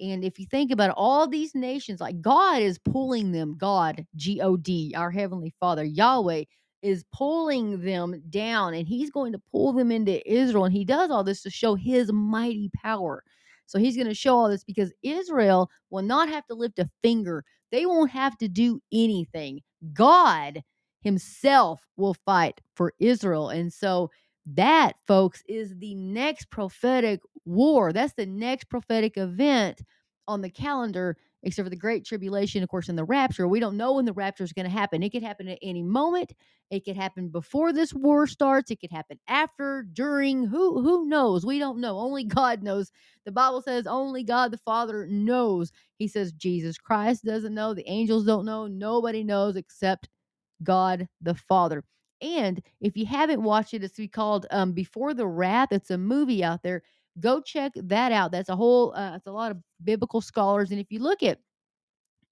And 0.00 0.24
if 0.24 0.38
you 0.38 0.46
think 0.46 0.70
about 0.70 0.90
it, 0.90 0.94
all 0.96 1.28
these 1.28 1.54
nations, 1.54 2.00
like 2.00 2.20
God 2.20 2.62
is 2.62 2.78
pulling 2.78 3.32
them, 3.32 3.56
God, 3.58 4.06
G 4.16 4.40
O 4.40 4.56
D, 4.56 4.94
our 4.96 5.10
Heavenly 5.10 5.54
Father, 5.60 5.84
Yahweh, 5.84 6.44
is 6.82 7.04
pulling 7.12 7.82
them 7.82 8.22
down 8.30 8.74
and 8.74 8.88
he's 8.88 9.10
going 9.10 9.32
to 9.32 9.42
pull 9.52 9.72
them 9.72 9.90
into 9.90 10.26
Israel. 10.30 10.64
And 10.64 10.74
he 10.74 10.84
does 10.84 11.10
all 11.10 11.24
this 11.24 11.42
to 11.42 11.50
show 11.50 11.74
his 11.74 12.10
mighty 12.12 12.70
power. 12.82 13.22
So 13.66 13.78
he's 13.78 13.96
going 13.96 14.08
to 14.08 14.14
show 14.14 14.36
all 14.36 14.48
this 14.48 14.64
because 14.64 14.92
Israel 15.02 15.70
will 15.90 16.02
not 16.02 16.28
have 16.28 16.46
to 16.46 16.54
lift 16.54 16.78
a 16.78 16.90
finger, 17.02 17.44
they 17.70 17.86
won't 17.86 18.10
have 18.10 18.36
to 18.38 18.48
do 18.48 18.80
anything. 18.92 19.60
God 19.92 20.62
himself 21.02 21.80
will 21.96 22.14
fight 22.26 22.60
for 22.74 22.94
Israel. 22.98 23.50
And 23.50 23.72
so 23.72 24.10
that, 24.46 24.94
folks, 25.06 25.42
is 25.48 25.76
the 25.78 25.94
next 25.94 26.50
prophetic 26.50 27.20
war. 27.44 27.92
That's 27.92 28.14
the 28.14 28.26
next 28.26 28.68
prophetic 28.68 29.16
event 29.16 29.82
on 30.28 30.40
the 30.42 30.50
calendar, 30.50 31.16
except 31.42 31.66
for 31.66 31.70
the 31.70 31.76
Great 31.76 32.04
Tribulation, 32.04 32.62
of 32.62 32.68
course, 32.68 32.88
and 32.88 32.96
the 32.96 33.04
rapture. 33.04 33.48
We 33.48 33.60
don't 33.60 33.76
know 33.76 33.94
when 33.94 34.04
the 34.04 34.12
rapture 34.12 34.44
is 34.44 34.52
going 34.52 34.66
to 34.66 34.70
happen. 34.70 35.02
It 35.02 35.10
could 35.10 35.22
happen 35.22 35.48
at 35.48 35.58
any 35.62 35.82
moment. 35.82 36.32
It 36.70 36.84
could 36.84 36.96
happen 36.96 37.28
before 37.28 37.72
this 37.72 37.92
war 37.92 38.26
starts. 38.26 38.70
It 38.70 38.80
could 38.80 38.92
happen 38.92 39.18
after, 39.26 39.84
during. 39.92 40.46
Who 40.46 40.82
who 40.82 41.06
knows? 41.08 41.44
We 41.44 41.58
don't 41.58 41.80
know. 41.80 41.98
Only 41.98 42.24
God 42.26 42.62
knows. 42.62 42.92
The 43.24 43.32
Bible 43.32 43.62
says 43.62 43.86
only 43.86 44.22
God 44.22 44.52
the 44.52 44.58
Father 44.58 45.06
knows. 45.06 45.72
He 45.98 46.06
says 46.08 46.32
Jesus 46.32 46.78
Christ 46.78 47.24
doesn't 47.24 47.54
know. 47.54 47.74
The 47.74 47.88
angels 47.90 48.24
don't 48.24 48.44
know. 48.46 48.66
Nobody 48.66 49.24
knows 49.24 49.56
except 49.56 50.08
God 50.62 51.08
the 51.20 51.34
Father. 51.34 51.84
And 52.22 52.62
if 52.80 52.96
you 52.96 53.06
haven't 53.06 53.42
watched 53.42 53.74
it, 53.74 53.82
it's 53.82 53.98
called 54.12 54.46
um, 54.50 54.72
Before 54.72 55.14
the 55.14 55.26
Wrath. 55.26 55.68
It's 55.72 55.90
a 55.90 55.98
movie 55.98 56.44
out 56.44 56.62
there. 56.62 56.82
Go 57.20 57.40
check 57.40 57.72
that 57.76 58.12
out. 58.12 58.32
That's 58.32 58.48
a 58.48 58.56
whole. 58.56 58.94
Uh, 58.94 59.16
it's 59.16 59.26
a 59.26 59.32
lot 59.32 59.50
of 59.50 59.58
biblical 59.84 60.20
scholars. 60.20 60.70
And 60.70 60.80
if 60.80 60.90
you 60.90 61.00
look 61.00 61.22
at 61.22 61.38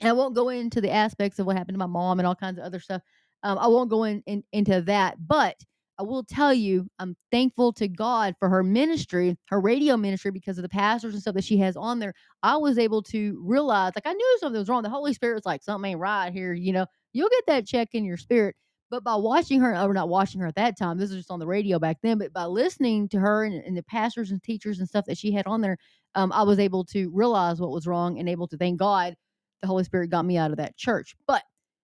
And 0.00 0.08
I 0.08 0.12
won't 0.12 0.34
go 0.34 0.48
into 0.48 0.80
the 0.80 0.90
aspects 0.90 1.38
of 1.38 1.46
what 1.46 1.56
happened 1.56 1.74
to 1.74 1.78
my 1.78 1.86
mom 1.86 2.18
and 2.18 2.26
all 2.26 2.34
kinds 2.34 2.58
of 2.58 2.64
other 2.64 2.80
stuff. 2.80 3.00
Um, 3.44 3.58
I 3.58 3.68
won't 3.68 3.90
go 3.90 4.04
in, 4.04 4.22
in 4.26 4.42
into 4.52 4.80
that. 4.82 5.16
But 5.26 5.56
I 5.98 6.02
will 6.02 6.24
tell 6.24 6.52
you, 6.52 6.88
I'm 6.98 7.16
thankful 7.30 7.72
to 7.74 7.86
God 7.86 8.34
for 8.40 8.48
her 8.48 8.64
ministry, 8.64 9.36
her 9.50 9.60
radio 9.60 9.96
ministry, 9.96 10.32
because 10.32 10.58
of 10.58 10.62
the 10.62 10.68
pastors 10.68 11.14
and 11.14 11.22
stuff 11.22 11.36
that 11.36 11.44
she 11.44 11.58
has 11.58 11.76
on 11.76 12.00
there. 12.00 12.14
I 12.42 12.56
was 12.56 12.78
able 12.78 13.02
to 13.04 13.40
realize, 13.44 13.92
like, 13.94 14.06
I 14.06 14.12
knew 14.12 14.38
something 14.40 14.58
was 14.58 14.68
wrong. 14.68 14.82
The 14.82 14.90
Holy 14.90 15.14
Spirit 15.14 15.34
was 15.34 15.46
like, 15.46 15.62
something 15.62 15.92
ain't 15.92 16.00
right 16.00 16.32
here. 16.32 16.52
You 16.52 16.72
know, 16.72 16.86
you'll 17.12 17.28
get 17.28 17.44
that 17.46 17.66
check 17.66 17.90
in 17.92 18.04
your 18.04 18.16
spirit. 18.16 18.56
But 18.90 19.04
by 19.04 19.16
watching 19.16 19.60
her, 19.60 19.76
or 19.76 19.94
not 19.94 20.08
watching 20.08 20.40
her 20.40 20.46
at 20.48 20.56
that 20.56 20.78
time, 20.78 20.98
this 20.98 21.10
was 21.10 21.18
just 21.18 21.30
on 21.30 21.38
the 21.38 21.46
radio 21.46 21.78
back 21.78 21.98
then, 22.02 22.18
but 22.18 22.32
by 22.32 22.44
listening 22.44 23.08
to 23.10 23.18
her 23.18 23.44
and, 23.44 23.54
and 23.54 23.76
the 23.76 23.82
pastors 23.82 24.30
and 24.30 24.42
teachers 24.42 24.78
and 24.78 24.88
stuff 24.88 25.06
that 25.06 25.18
she 25.18 25.32
had 25.32 25.46
on 25.46 25.60
there, 25.60 25.76
um, 26.14 26.32
I 26.32 26.42
was 26.42 26.58
able 26.58 26.84
to 26.86 27.10
realize 27.12 27.60
what 27.60 27.70
was 27.70 27.86
wrong 27.86 28.18
and 28.18 28.28
able 28.28 28.46
to 28.48 28.56
thank 28.56 28.78
God 28.78 29.14
the 29.62 29.68
Holy 29.68 29.84
Spirit 29.84 30.10
got 30.10 30.24
me 30.26 30.36
out 30.36 30.50
of 30.50 30.58
that 30.58 30.76
church. 30.76 31.14
But 31.26 31.42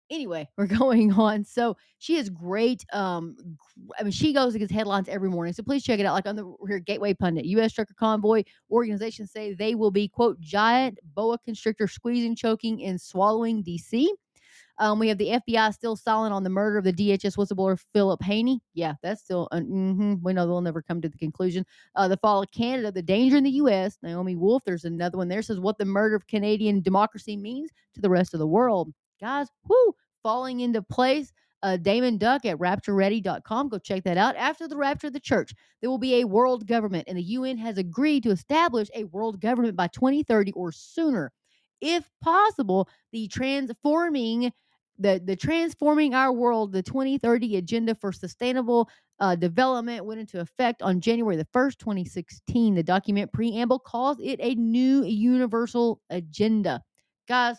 anyway, 0.09 0.47
we're 0.57 0.67
going 0.67 1.13
on. 1.13 1.43
So 1.43 1.77
she 1.97 2.15
is 2.17 2.29
great. 2.29 2.85
Um, 2.93 3.57
I 3.99 4.03
mean, 4.03 4.11
she 4.11 4.33
goes 4.33 4.55
against 4.55 4.73
headlines 4.73 5.09
every 5.09 5.29
morning. 5.29 5.53
So 5.53 5.63
please 5.63 5.83
check 5.83 5.99
it 5.99 6.05
out. 6.05 6.13
Like 6.13 6.27
on 6.27 6.35
the 6.35 6.53
here, 6.67 6.79
Gateway 6.79 7.13
Pundit, 7.13 7.45
U.S. 7.45 7.73
Trucker 7.73 7.93
Convoy 7.93 8.43
organizations 8.71 9.31
say 9.31 9.53
they 9.53 9.75
will 9.75 9.91
be 9.91 10.07
quote 10.07 10.39
giant 10.39 10.99
boa 11.15 11.37
constrictor 11.39 11.87
squeezing, 11.87 12.35
choking, 12.35 12.83
and 12.83 12.99
swallowing 12.99 13.61
D.C. 13.61 14.13
Um, 14.79 14.97
we 14.97 15.09
have 15.09 15.17
the 15.17 15.41
FBI 15.45 15.73
still 15.73 15.97
silent 15.97 16.33
on 16.33 16.43
the 16.43 16.49
murder 16.49 16.77
of 16.77 16.85
the 16.85 16.93
DHS 16.93 17.35
whistleblower 17.35 17.77
Philip 17.93 18.23
Haney. 18.23 18.61
Yeah, 18.73 18.93
that's 19.03 19.21
still, 19.21 19.49
mm-hmm, 19.51 20.15
we 20.23 20.31
know 20.31 20.47
they'll 20.47 20.61
never 20.61 20.81
come 20.81 21.01
to 21.01 21.09
the 21.09 21.17
conclusion. 21.17 21.65
Uh, 21.95 22.07
the 22.07 22.15
fall 22.15 22.43
of 22.43 22.51
Canada, 22.51 22.89
the 22.89 23.01
danger 23.01 23.35
in 23.35 23.43
the 23.43 23.49
U.S. 23.51 23.97
Naomi 24.01 24.37
Wolf, 24.37 24.63
there's 24.65 24.85
another 24.85 25.17
one 25.17 25.27
there, 25.27 25.41
says 25.41 25.59
what 25.59 25.77
the 25.77 25.85
murder 25.85 26.15
of 26.15 26.27
Canadian 26.27 26.81
democracy 26.81 27.35
means 27.35 27.71
to 27.93 27.99
the 27.99 28.09
rest 28.09 28.33
of 28.33 28.39
the 28.39 28.47
world. 28.47 28.93
Guys, 29.19 29.47
whoo, 29.67 29.93
falling 30.23 30.61
into 30.61 30.81
place. 30.81 31.31
Uh, 31.61 31.77
Daymond 31.79 32.19
Duck 32.19 32.45
at 32.45 32.57
raptureready.com. 32.57 33.67
Go 33.67 33.79
check 33.79 34.03
that 34.05 34.17
out. 34.17 34.37
After 34.37 34.65
the 34.65 34.77
rapture 34.77 35.07
of 35.07 35.13
the 35.13 35.19
church, 35.19 35.53
there 35.81 35.89
will 35.89 35.97
be 35.97 36.21
a 36.21 36.27
world 36.27 36.65
government, 36.65 37.05
and 37.07 37.17
the 37.17 37.23
UN 37.23 37.57
has 37.57 37.77
agreed 37.77 38.23
to 38.23 38.31
establish 38.31 38.87
a 38.95 39.03
world 39.05 39.41
government 39.41 39.75
by 39.75 39.87
2030 39.87 40.53
or 40.53 40.71
sooner. 40.71 41.33
If 41.81 42.09
possible, 42.21 42.87
the 43.11 43.27
transforming 43.27 44.53
the, 44.99 45.21
the 45.23 45.35
transforming 45.35 46.13
our 46.13 46.33
world, 46.33 46.73
the 46.73 46.83
2030 46.83 47.55
agenda 47.55 47.95
for 47.95 48.11
sustainable 48.11 48.89
uh, 49.19 49.35
development 49.35 50.05
went 50.05 50.19
into 50.19 50.41
effect 50.41 50.81
on 50.81 50.99
January 50.99 51.37
the 51.37 51.47
1st, 51.55 51.77
2016. 51.77 52.75
The 52.75 52.83
document 52.83 53.31
preamble 53.31 53.79
calls 53.79 54.17
it 54.21 54.39
a 54.41 54.55
new 54.55 55.03
universal 55.05 56.01
agenda. 56.09 56.81
Guys, 57.29 57.57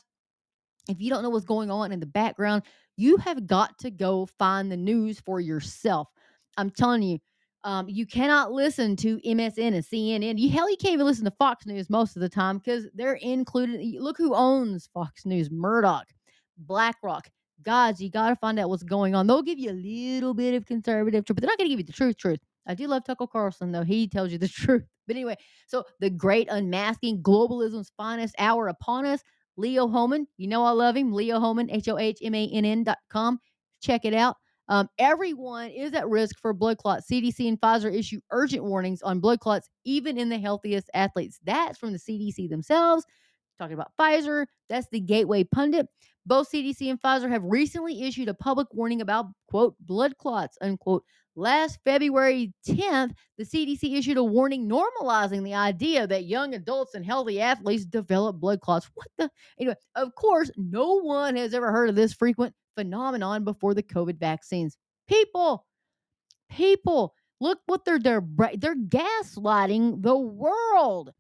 if 0.89 1.01
you 1.01 1.11
don't 1.11 1.23
know 1.23 1.31
what's 1.31 1.45
going 1.45 1.71
on 1.71 1.93
in 1.93 2.01
the 2.01 2.07
background, 2.07 2.63
you 2.97 3.17
have 3.19 3.47
got 3.47 3.79
to 3.79 3.91
go 3.91 4.27
find 4.39 4.71
the 4.71 4.77
news 4.77 5.21
for 5.21 5.41
yourself. 5.41 6.09
I'm 6.57 6.71
telling 6.71 7.03
you, 7.03 7.19
um, 7.65 7.89
you 7.89 8.07
cannot 8.07 8.53
listen 8.53 8.97
to 8.97 9.19
MSN 9.19 9.75
and 9.75 9.85
CNN. 9.85 10.39
You 10.39 10.51
hell, 10.51 10.71
you 10.71 10.77
can't 10.77 10.95
even 10.95 11.07
listen 11.07 11.25
to 11.27 11.31
Fox 11.33 11.67
News 11.67 11.91
most 11.91 12.17
of 12.17 12.23
the 12.23 12.29
time 12.29 12.59
because 12.59 12.87
they're 12.95 13.15
included. 13.15 13.81
Look 14.01 14.17
who 14.17 14.35
owns 14.35 14.89
Fox 14.95 15.27
News: 15.27 15.51
Murdoch, 15.51 16.07
BlackRock. 16.57 17.29
Guys, 17.63 18.01
you 18.01 18.11
got 18.11 18.31
to 18.31 18.37
find 18.37 18.59
out 18.59 18.71
what's 18.71 18.83
going 18.83 19.15
on. 19.15 19.27
They'll 19.27 19.43
give 19.43 19.59
you 19.59 19.71
a 19.71 19.73
little 19.73 20.33
bit 20.33 20.55
of 20.55 20.65
conservative 20.65 21.27
truth, 21.27 21.37
but 21.37 21.43
they're 21.43 21.51
not 21.51 21.59
going 21.59 21.69
to 21.69 21.73
give 21.73 21.81
you 21.81 21.87
the 21.87 21.93
truth. 21.93 22.17
Truth. 22.17 22.41
I 22.67 22.75
do 22.75 22.87
love 22.87 23.05
Tucker 23.05 23.27
Carlson 23.27 23.73
though; 23.73 23.85
he 23.85 24.09
tells 24.09 24.33
you 24.33 24.39
the 24.39 24.49
truth. 24.49 24.85
But 25.07 25.17
anyway, 25.17 25.37
so 25.67 25.85
the 25.99 26.09
great 26.09 26.49
unmasking, 26.51 27.23
globalism's 27.23 27.93
finest 27.97 28.35
hour 28.39 28.69
upon 28.69 29.05
us. 29.05 29.21
Leo 29.57 29.89
Hohmann. 29.89 30.27
You 30.37 30.49
know 30.49 30.65
I 30.65 30.71
love 30.71 30.97
him. 30.97 31.13
Leo 31.13 31.39
Hohmann, 31.41 31.71
H 31.71 31.89
O 31.89 31.99
H 31.99 32.19
M 32.23 32.35
A 32.35 32.49
N 32.49 32.65
N 32.65 32.85
dot 32.85 32.99
com. 33.09 33.39
Check 33.83 34.05
it 34.05 34.15
out. 34.15 34.37
Um, 34.69 34.89
everyone 34.99 35.71
is 35.71 35.93
at 35.95 36.09
risk 36.09 36.39
for 36.39 36.53
blood 36.53 36.79
clots. 36.79 37.07
CDC 37.11 37.49
and 37.49 37.61
Pfizer 37.61 37.93
issue 37.93 38.21
urgent 38.31 38.63
warnings 38.63 39.03
on 39.03 39.19
blood 39.19 39.41
clots, 39.41 39.69
even 39.85 40.17
in 40.17 40.29
the 40.29 40.39
healthiest 40.39 40.89
athletes. 40.95 41.41
That's 41.45 41.77
from 41.77 41.93
the 41.93 41.99
CDC 41.99 42.49
themselves. 42.49 43.05
Talking 43.59 43.75
about 43.75 43.91
Pfizer, 43.99 44.47
that's 44.69 44.87
the 44.93 45.01
Gateway 45.01 45.43
Pundit. 45.43 45.87
Both 46.25 46.53
CDC 46.53 46.89
and 46.89 47.03
Pfizer 47.03 47.29
have 47.29 47.43
recently 47.43 48.05
issued 48.05 48.29
a 48.29 48.35
public 48.35 48.69
warning 48.73 49.01
about, 49.01 49.27
quote, 49.49 49.75
blood 49.81 50.17
clots, 50.19 50.57
unquote. 50.61 51.03
Last 51.37 51.79
February 51.85 52.53
10th, 52.67 53.13
the 53.39 53.45
CDC 53.45 53.97
issued 53.97 54.17
a 54.17 54.25
warning 54.25 54.69
normalizing 54.69 55.45
the 55.45 55.55
idea 55.55 56.07
that 56.07 56.25
young 56.25 56.55
adults 56.55 56.95
and 56.95 57.07
healthy 57.07 57.41
athletes 57.41 57.85
develop 57.85 58.41
blood 58.41 58.61
clots. 58.61 58.91
What 58.95 59.07
the? 59.17 59.31
Anyway, 59.59 59.77
of 59.95 60.15
course, 60.15 60.51
no 60.57 61.01
one 61.01 61.37
has 61.37 61.55
ever 61.55 61.71
heard 61.71 61.89
of 61.89 61.95
this 61.97 62.13
frequent 62.13 62.55
phenomenon 62.77 63.45
before 63.45 63.75
the 63.75 63.83
COVID 63.83 64.19
vaccines. 64.19 64.77
People, 65.09 65.67
people, 66.51 67.15
look 67.41 67.61
what 67.67 67.85
they're 67.85 67.99
they're 67.99 68.25
they're 68.57 68.77
gaslighting 68.77 70.03
the 70.03 70.17
world. 70.17 71.13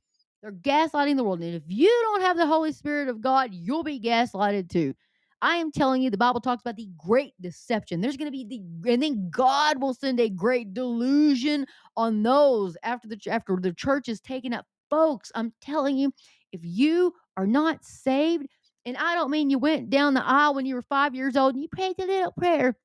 They're 0.42 0.52
gaslighting 0.52 1.16
the 1.16 1.24
world. 1.24 1.42
And 1.42 1.54
if 1.54 1.64
you 1.66 1.88
don't 2.04 2.22
have 2.22 2.36
the 2.36 2.46
Holy 2.46 2.72
Spirit 2.72 3.08
of 3.08 3.20
God, 3.20 3.50
you'll 3.52 3.84
be 3.84 4.00
gaslighted 4.00 4.70
too. 4.70 4.94
I 5.42 5.56
am 5.56 5.72
telling 5.72 6.02
you, 6.02 6.10
the 6.10 6.18
Bible 6.18 6.40
talks 6.40 6.60
about 6.62 6.76
the 6.76 6.88
great 6.98 7.32
deception. 7.40 8.00
There's 8.00 8.16
going 8.16 8.30
to 8.30 8.32
be 8.32 8.44
the, 8.44 8.92
and 8.92 9.02
then 9.02 9.30
God 9.30 9.80
will 9.80 9.94
send 9.94 10.20
a 10.20 10.28
great 10.28 10.74
delusion 10.74 11.66
on 11.96 12.22
those 12.22 12.76
after 12.82 13.08
the 13.08 13.18
after 13.30 13.56
the 13.60 13.72
church 13.72 14.08
is 14.08 14.20
taken 14.20 14.52
up. 14.52 14.66
Folks, 14.90 15.32
I'm 15.34 15.52
telling 15.60 15.96
you, 15.96 16.12
if 16.52 16.60
you 16.62 17.14
are 17.36 17.46
not 17.46 17.84
saved, 17.84 18.46
and 18.84 18.96
I 18.96 19.14
don't 19.14 19.30
mean 19.30 19.50
you 19.50 19.58
went 19.58 19.88
down 19.88 20.14
the 20.14 20.26
aisle 20.26 20.54
when 20.54 20.66
you 20.66 20.74
were 20.74 20.82
five 20.82 21.14
years 21.14 21.36
old 21.36 21.54
and 21.54 21.62
you 21.62 21.68
prayed 21.68 21.98
a 21.98 22.04
little 22.04 22.32
prayer. 22.32 22.76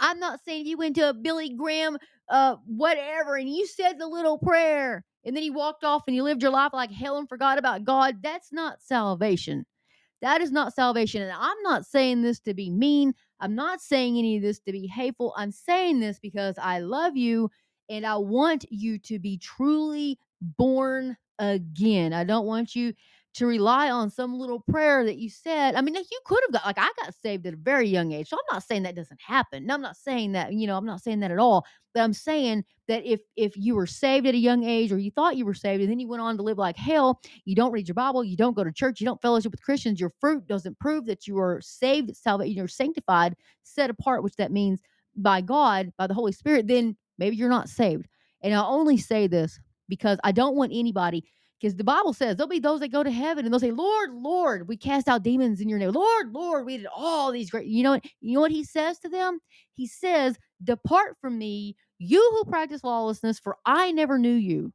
I'm 0.00 0.20
not 0.20 0.40
saying 0.44 0.66
you 0.66 0.76
went 0.76 0.96
to 0.96 1.08
a 1.08 1.14
Billy 1.14 1.50
Graham, 1.50 1.98
uh, 2.28 2.56
whatever, 2.66 3.36
and 3.36 3.48
you 3.48 3.66
said 3.66 3.98
the 3.98 4.06
little 4.06 4.38
prayer, 4.38 5.04
and 5.24 5.36
then 5.36 5.42
you 5.42 5.52
walked 5.52 5.82
off 5.82 6.04
and 6.06 6.14
you 6.14 6.22
lived 6.22 6.42
your 6.42 6.52
life 6.52 6.72
like 6.72 6.92
hell 6.92 7.18
and 7.18 7.28
forgot 7.28 7.58
about 7.58 7.84
God. 7.84 8.22
That's 8.22 8.52
not 8.52 8.82
salvation. 8.82 9.66
That 10.22 10.40
is 10.40 10.50
not 10.52 10.74
salvation. 10.74 11.22
And 11.22 11.32
I'm 11.32 11.62
not 11.62 11.86
saying 11.86 12.22
this 12.22 12.40
to 12.40 12.54
be 12.54 12.70
mean. 12.70 13.14
I'm 13.40 13.54
not 13.54 13.80
saying 13.80 14.18
any 14.18 14.36
of 14.36 14.42
this 14.42 14.60
to 14.60 14.72
be 14.72 14.86
hateful. 14.86 15.34
I'm 15.36 15.52
saying 15.52 16.00
this 16.00 16.18
because 16.20 16.56
I 16.60 16.80
love 16.80 17.16
you 17.16 17.50
And 17.90 18.06
I 18.06 18.16
want 18.16 18.66
you 18.70 18.98
to 19.00 19.18
be 19.18 19.38
truly 19.38 20.18
born 20.42 21.16
again. 21.38 22.12
I 22.14 22.24
don't 22.24 22.46
want 22.46 22.76
you 22.76 22.94
to 23.38 23.46
rely 23.46 23.88
on 23.88 24.10
some 24.10 24.34
little 24.34 24.58
prayer 24.58 25.04
that 25.04 25.18
you 25.18 25.30
said. 25.30 25.76
I 25.76 25.80
mean, 25.80 25.94
like, 25.94 26.10
you 26.10 26.18
could 26.24 26.40
have 26.46 26.52
got 26.52 26.66
like 26.66 26.78
I 26.78 26.90
got 27.00 27.14
saved 27.14 27.46
at 27.46 27.54
a 27.54 27.56
very 27.56 27.88
young 27.88 28.10
age. 28.10 28.28
So 28.28 28.36
I'm 28.36 28.54
not 28.54 28.64
saying 28.64 28.82
that 28.82 28.96
doesn't 28.96 29.20
happen. 29.20 29.64
No, 29.64 29.74
I'm 29.74 29.80
not 29.80 29.96
saying 29.96 30.32
that, 30.32 30.52
you 30.52 30.66
know, 30.66 30.76
I'm 30.76 30.84
not 30.84 31.00
saying 31.00 31.20
that 31.20 31.30
at 31.30 31.38
all. 31.38 31.64
But 31.94 32.00
I'm 32.00 32.12
saying 32.12 32.64
that 32.88 33.06
if 33.06 33.20
if 33.36 33.56
you 33.56 33.76
were 33.76 33.86
saved 33.86 34.26
at 34.26 34.34
a 34.34 34.38
young 34.38 34.64
age 34.64 34.90
or 34.90 34.98
you 34.98 35.12
thought 35.12 35.36
you 35.36 35.46
were 35.46 35.54
saved 35.54 35.82
and 35.82 35.90
then 35.90 36.00
you 36.00 36.08
went 36.08 36.20
on 36.20 36.36
to 36.36 36.42
live 36.42 36.58
like 36.58 36.76
hell, 36.76 37.20
you 37.44 37.54
don't 37.54 37.70
read 37.70 37.86
your 37.86 37.94
Bible, 37.94 38.24
you 38.24 38.36
don't 38.36 38.56
go 38.56 38.64
to 38.64 38.72
church, 38.72 39.00
you 39.00 39.06
don't 39.06 39.22
fellowship 39.22 39.52
with 39.52 39.62
Christians, 39.62 40.00
your 40.00 40.12
fruit 40.20 40.48
doesn't 40.48 40.78
prove 40.80 41.06
that 41.06 41.28
you 41.28 41.38
are 41.38 41.60
saved, 41.62 42.16
salvation, 42.16 42.56
you're 42.56 42.66
sanctified, 42.66 43.36
set 43.62 43.88
apart, 43.88 44.24
which 44.24 44.34
that 44.36 44.50
means 44.50 44.80
by 45.14 45.40
God, 45.40 45.92
by 45.96 46.08
the 46.08 46.14
Holy 46.14 46.32
Spirit, 46.32 46.66
then 46.66 46.96
maybe 47.18 47.36
you're 47.36 47.48
not 47.48 47.68
saved. 47.68 48.08
And 48.42 48.52
I 48.52 48.64
only 48.64 48.96
say 48.96 49.28
this 49.28 49.60
because 49.88 50.18
I 50.24 50.32
don't 50.32 50.56
want 50.56 50.72
anybody 50.74 51.24
because 51.60 51.74
the 51.74 51.84
Bible 51.84 52.12
says 52.12 52.36
there'll 52.36 52.48
be 52.48 52.60
those 52.60 52.80
that 52.80 52.92
go 52.92 53.02
to 53.02 53.10
heaven 53.10 53.44
and 53.44 53.52
they'll 53.52 53.60
say, 53.60 53.70
Lord, 53.70 54.12
Lord, 54.12 54.68
we 54.68 54.76
cast 54.76 55.08
out 55.08 55.22
demons 55.22 55.60
in 55.60 55.68
your 55.68 55.78
name. 55.78 55.90
Lord, 55.90 56.32
Lord, 56.32 56.66
we 56.66 56.76
did 56.78 56.86
all 56.94 57.32
these 57.32 57.50
great. 57.50 57.66
You 57.66 57.82
know 57.82 57.90
what? 57.92 58.04
You 58.20 58.34
know 58.34 58.40
what 58.40 58.50
he 58.50 58.64
says 58.64 58.98
to 59.00 59.08
them? 59.08 59.40
He 59.74 59.86
says, 59.86 60.38
Depart 60.62 61.16
from 61.20 61.38
me, 61.38 61.76
you 61.98 62.20
who 62.32 62.50
practice 62.50 62.84
lawlessness, 62.84 63.38
for 63.38 63.56
I 63.64 63.92
never 63.92 64.18
knew 64.18 64.34
you. 64.34 64.72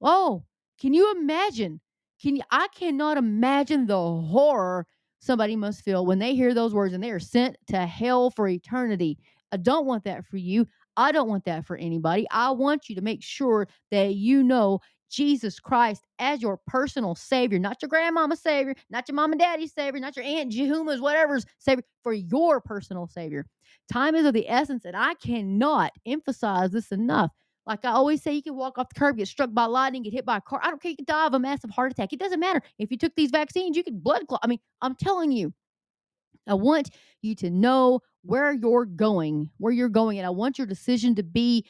Oh, 0.00 0.44
can 0.80 0.94
you 0.94 1.12
imagine? 1.16 1.80
Can 2.22 2.36
you 2.36 2.42
I 2.50 2.68
cannot 2.68 3.18
imagine 3.18 3.86
the 3.86 3.96
horror 3.96 4.86
somebody 5.20 5.56
must 5.56 5.82
feel 5.82 6.06
when 6.06 6.18
they 6.18 6.34
hear 6.34 6.54
those 6.54 6.72
words 6.72 6.94
and 6.94 7.02
they 7.02 7.10
are 7.10 7.18
sent 7.18 7.56
to 7.68 7.84
hell 7.84 8.30
for 8.30 8.48
eternity. 8.48 9.18
I 9.52 9.56
don't 9.58 9.86
want 9.86 10.04
that 10.04 10.24
for 10.24 10.36
you. 10.36 10.66
I 10.96 11.12
don't 11.12 11.28
want 11.28 11.44
that 11.44 11.66
for 11.66 11.76
anybody. 11.76 12.26
I 12.30 12.50
want 12.50 12.88
you 12.88 12.94
to 12.94 13.02
make 13.02 13.22
sure 13.22 13.68
that 13.90 14.14
you 14.14 14.42
know 14.42 14.80
Jesus 15.10 15.60
Christ 15.60 16.02
as 16.18 16.42
your 16.42 16.58
personal 16.66 17.14
savior, 17.14 17.58
not 17.58 17.80
your 17.80 17.88
grandmama's 17.88 18.40
savior, 18.40 18.74
not 18.90 19.08
your 19.08 19.14
mom 19.14 19.32
and 19.32 19.40
daddy's 19.40 19.72
savior, 19.72 20.00
not 20.00 20.16
your 20.16 20.24
aunt 20.24 20.52
Jehuma's, 20.52 21.00
whatever's 21.00 21.46
savior, 21.58 21.84
for 22.02 22.12
your 22.12 22.60
personal 22.60 23.06
savior. 23.06 23.46
Time 23.92 24.14
is 24.14 24.26
of 24.26 24.34
the 24.34 24.48
essence, 24.48 24.84
and 24.84 24.96
I 24.96 25.14
cannot 25.14 25.92
emphasize 26.06 26.70
this 26.70 26.90
enough. 26.92 27.30
Like 27.66 27.84
I 27.84 27.90
always 27.90 28.22
say, 28.22 28.32
you 28.32 28.42
can 28.42 28.54
walk 28.54 28.78
off 28.78 28.88
the 28.88 28.98
curb, 28.98 29.16
get 29.16 29.26
struck 29.26 29.52
by 29.52 29.64
lightning, 29.64 30.02
get 30.02 30.12
hit 30.12 30.24
by 30.24 30.36
a 30.36 30.40
car. 30.40 30.60
I 30.62 30.70
don't 30.70 30.80
care. 30.80 30.90
You 30.90 30.96
could 30.96 31.06
die 31.06 31.26
of 31.26 31.34
a 31.34 31.38
massive 31.38 31.70
heart 31.70 31.92
attack. 31.92 32.12
It 32.12 32.20
doesn't 32.20 32.38
matter. 32.38 32.62
If 32.78 32.90
you 32.90 32.96
took 32.96 33.14
these 33.16 33.30
vaccines, 33.30 33.76
you 33.76 33.82
could 33.82 34.02
blood 34.02 34.26
clot. 34.28 34.40
I 34.44 34.46
mean, 34.46 34.60
I'm 34.82 34.94
telling 34.94 35.32
you, 35.32 35.52
I 36.46 36.54
want 36.54 36.90
you 37.22 37.34
to 37.36 37.50
know 37.50 38.00
where 38.22 38.52
you're 38.52 38.84
going, 38.84 39.50
where 39.58 39.72
you're 39.72 39.88
going, 39.88 40.18
and 40.18 40.26
I 40.26 40.30
want 40.30 40.58
your 40.58 40.66
decision 40.66 41.16
to 41.16 41.24
be 41.24 41.66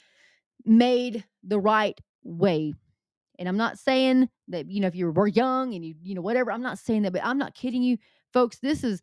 made 0.67 1.25
the 1.43 1.59
right 1.59 1.99
way. 2.25 2.75
And 3.39 3.49
I'm 3.49 3.57
not 3.57 3.79
saying 3.79 4.29
that, 4.49 4.71
you 4.71 4.81
know, 4.81 4.87
if 4.87 4.95
you 4.95 5.11
were 5.11 5.27
young 5.27 5.75
and 5.75 5.85
you, 5.85 5.95
you 6.03 6.15
know, 6.15 6.23
whatever, 6.23 6.53
I'm 6.53 6.63
not 6.63 6.79
saying 6.79 7.03
that, 7.03 7.13
but 7.13 7.25
I'm 7.25 7.39
not 7.39 7.55
kidding 7.55 7.83
you. 7.83 7.99
Folks, 8.33 8.59
this 8.59 8.85
is 8.85 9.03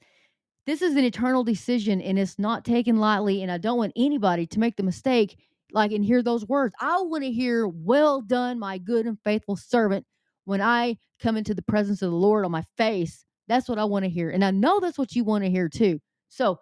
this 0.65 0.81
is 0.81 0.95
an 0.95 1.03
eternal 1.03 1.43
decision 1.43 2.01
and 2.01 2.17
it's 2.17 2.39
not 2.39 2.63
taken 2.63 2.97
lightly. 2.97 3.41
And 3.41 3.51
I 3.51 3.57
don't 3.57 3.77
want 3.77 3.93
anybody 3.95 4.47
to 4.47 4.59
make 4.59 4.77
the 4.77 4.83
mistake 4.83 5.37
like 5.73 5.91
and 5.91 6.05
hear 6.05 6.21
those 6.21 6.47
words. 6.47 6.73
I 6.79 7.01
want 7.01 7.23
to 7.23 7.31
hear, 7.31 7.67
well 7.67 8.21
done, 8.21 8.59
my 8.59 8.77
good 8.77 9.05
and 9.05 9.17
faithful 9.23 9.57
servant, 9.57 10.05
when 10.45 10.61
I 10.61 10.97
come 11.21 11.35
into 11.35 11.53
the 11.53 11.61
presence 11.61 12.01
of 12.01 12.11
the 12.11 12.17
Lord 12.17 12.45
on 12.45 12.51
my 12.51 12.63
face. 12.77 13.25
That's 13.47 13.67
what 13.67 13.79
I 13.79 13.83
want 13.83 14.03
to 14.03 14.09
hear. 14.09 14.29
And 14.29 14.43
I 14.43 14.51
know 14.51 14.79
that's 14.79 14.97
what 14.97 15.15
you 15.15 15.23
want 15.23 15.43
to 15.43 15.49
hear 15.49 15.67
too. 15.67 15.99
So 16.29 16.59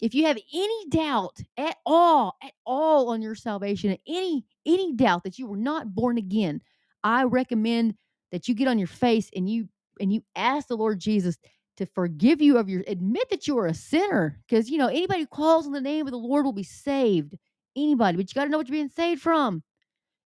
if 0.00 0.14
you 0.14 0.26
have 0.26 0.38
any 0.52 0.88
doubt 0.88 1.38
at 1.56 1.76
all, 1.86 2.36
at 2.42 2.52
all 2.66 3.10
on 3.10 3.22
your 3.22 3.34
salvation, 3.34 3.96
any 4.06 4.44
any 4.64 4.94
doubt 4.94 5.24
that 5.24 5.38
you 5.38 5.46
were 5.46 5.56
not 5.56 5.94
born 5.94 6.18
again, 6.18 6.60
I 7.04 7.24
recommend 7.24 7.94
that 8.30 8.48
you 8.48 8.54
get 8.54 8.68
on 8.68 8.78
your 8.78 8.88
face 8.88 9.30
and 9.34 9.48
you 9.48 9.68
and 10.00 10.12
you 10.12 10.22
ask 10.34 10.68
the 10.68 10.76
Lord 10.76 10.98
Jesus 10.98 11.36
to 11.76 11.86
forgive 11.86 12.40
you 12.40 12.58
of 12.58 12.68
your 12.68 12.82
admit 12.86 13.28
that 13.30 13.46
you 13.46 13.58
are 13.58 13.66
a 13.66 13.74
sinner 13.74 14.38
because 14.46 14.70
you 14.70 14.78
know 14.78 14.88
anybody 14.88 15.20
who 15.20 15.26
calls 15.26 15.66
on 15.66 15.72
the 15.72 15.80
name 15.80 16.06
of 16.06 16.12
the 16.12 16.18
Lord 16.18 16.44
will 16.44 16.52
be 16.52 16.62
saved. 16.62 17.34
Anybody, 17.74 18.18
but 18.18 18.28
you 18.28 18.34
got 18.34 18.44
to 18.44 18.50
know 18.50 18.58
what 18.58 18.68
you're 18.68 18.76
being 18.76 18.90
saved 18.90 19.22
from. 19.22 19.62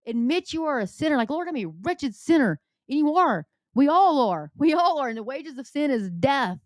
Admit 0.07 0.53
you 0.53 0.65
are 0.65 0.81
a 0.81 0.87
sinner. 0.87 1.17
Like, 1.17 1.31
Lord, 1.31 1.49
I'm 1.49 1.57
a 1.57 1.67
wretched 1.67 2.15
sinner. 2.15 2.61
And 2.89 2.99
you 2.99 3.17
are. 3.17 3.47
We 3.75 3.89
all 3.89 4.29
are. 4.31 4.51
We 4.57 4.73
all 4.73 4.99
are. 4.99 5.09
And 5.09 5.19
the 5.19 5.23
wages 5.23 5.59
of 5.59 5.67
sin 5.67 5.91
is 5.91 6.11
death. 6.11 6.59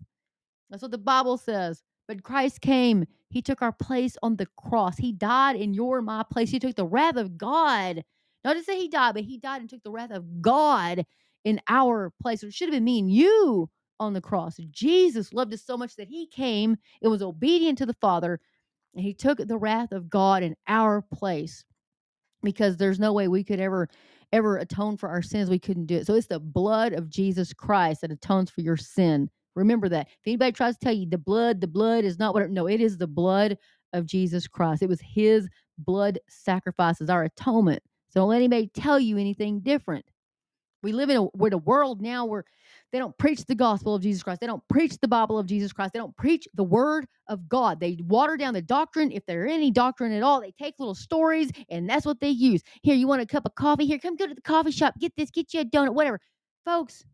That's 0.69 0.83
what 0.83 0.91
the 0.91 0.99
Bible 0.99 1.39
says. 1.39 1.83
But 2.07 2.23
Christ 2.23 2.61
came. 2.61 3.07
He 3.31 3.43
took 3.43 3.63
our 3.63 3.73
place 3.73 4.17
on 4.23 4.37
the 4.37 4.47
cross. 4.57 4.97
He 4.99 5.13
died 5.13 5.57
in 5.57 5.75
your 5.75 6.03
my 6.03 6.23
place. 6.31 6.51
He 6.51 6.59
took 6.59 6.77
the 6.77 6.85
wrath 6.85 7.17
of 7.17 7.39
God. 7.39 8.05
Not 8.45 8.55
to 8.55 8.63
say 8.63 8.79
he 8.79 8.89
died, 8.89 9.15
but 9.15 9.25
he 9.25 9.39
died 9.39 9.61
and 9.61 9.69
took 9.69 9.83
the 9.83 9.91
wrath 9.91 10.11
of 10.11 10.41
God 10.41 11.05
in 11.45 11.61
our 11.69 12.13
place. 12.21 12.43
It 12.43 12.55
should 12.55 12.69
have 12.69 12.75
been 12.75 12.85
me 12.85 12.99
and 12.99 13.11
you 13.11 13.69
on 13.99 14.15
the 14.15 14.21
cross. 14.21 14.57
Jesus 14.71 15.33
loved 15.33 15.53
us 15.53 15.63
so 15.63 15.77
much 15.77 15.97
that 15.97 16.09
he 16.09 16.27
came 16.27 16.77
and 17.03 17.11
was 17.11 17.23
obedient 17.23 17.79
to 17.79 17.87
the 17.87 17.95
Father, 17.95 18.41
and 18.95 19.05
he 19.05 19.15
took 19.15 19.39
the 19.39 19.59
wrath 19.59 19.93
of 19.93 20.09
God 20.09 20.43
in 20.43 20.57
our 20.67 21.03
place 21.03 21.65
because 22.43 22.77
there's 22.77 22.99
no 22.99 23.13
way 23.13 23.29
we 23.29 23.45
could 23.45 23.61
ever 23.61 23.89
ever 24.33 24.59
atone 24.59 24.97
for 24.97 25.09
our 25.09 25.23
sins. 25.23 25.51
We 25.51 25.59
couldn't 25.59 25.87
do 25.87 25.97
it. 25.97 26.07
So 26.07 26.15
it's 26.15 26.29
the 26.29 26.39
blood 26.39 26.93
of 26.93 27.11
jesus 27.11 27.53
christ 27.53 28.01
that 28.01 28.13
atones 28.13 28.51
for 28.51 28.61
your 28.61 28.77
sin. 28.77 29.29
Remember 29.57 29.89
that. 29.89 30.07
If 30.07 30.27
anybody 30.27 30.53
tries 30.53 30.77
to 30.77 30.85
tell 30.85 30.95
you 30.95 31.07
the 31.09 31.19
blood 31.19 31.61
the 31.61 31.67
blood 31.67 32.05
is 32.05 32.19
not 32.19 32.33
what 32.35 32.45
it, 32.45 32.51
no 32.51 32.69
it 32.69 32.81
is 32.81 32.97
the 32.97 33.07
blood 33.07 33.59
of 33.93 34.07
jesus 34.07 34.47
christ. 34.47 34.83
It 34.83 34.89
was 34.89 35.01
his 35.01 35.49
blood 35.79 36.19
sacrifice 36.29 37.01
as 37.01 37.11
our 37.11 37.25
atonement 37.25 37.83
so 38.11 38.21
don't 38.21 38.31
let 38.31 38.37
anybody 38.37 38.69
tell 38.75 39.01
you 39.01 39.17
anything 39.19 39.61
different 39.61 40.05
we 40.83 40.93
live 40.93 41.11
in 41.11 41.17
a, 41.17 41.25
with 41.37 41.53
a 41.53 41.59
world 41.59 42.01
now 42.01 42.25
where 42.25 42.45
they 42.93 42.99
don't 42.99 43.17
preach 43.19 43.45
the 43.45 43.55
gospel 43.55 43.95
of 43.95 44.03
Jesus 44.03 44.23
Christ. 44.23 44.41
They 44.41 44.47
don't 44.47 44.67
preach 44.69 44.99
the 44.99 45.09
Bible 45.09 45.39
of 45.39 45.47
Jesus 45.47 45.73
Christ. 45.73 45.93
They 45.93 45.99
don't 45.99 46.17
preach 46.17 46.49
the 46.55 46.65
word 46.65 47.07
of 47.29 47.49
God. 47.49 47.79
They 47.79 47.99
water 48.03 48.37
down 48.37 48.55
the 48.55 48.63
doctrine. 48.63 49.13
If 49.13 49.25
there 49.27 49.47
any 49.47 49.71
doctrine 49.71 50.13
at 50.13 50.23
all, 50.23 50.41
they 50.41 50.53
take 50.53 50.75
little 50.79 50.95
stories 50.95 51.51
and 51.69 51.89
that's 51.89 52.07
what 52.07 52.21
they 52.21 52.31
use. 52.31 52.63
Here, 52.83 52.95
you 52.95 53.07
want 53.07 53.23
a 53.23 53.27
cup 53.27 53.47
of 53.47 53.55
coffee? 53.55 53.87
Here, 53.87 53.99
come 53.99 54.17
go 54.17 54.27
to 54.27 54.35
the 54.35 54.41
coffee 54.41 54.73
shop. 54.73 54.95
Get 54.99 55.15
this, 55.17 55.31
get 55.31 55.53
you 55.55 55.61
a 55.61 55.65
donut, 55.65 55.95
whatever. 55.95 56.21
Folks, 56.65 57.05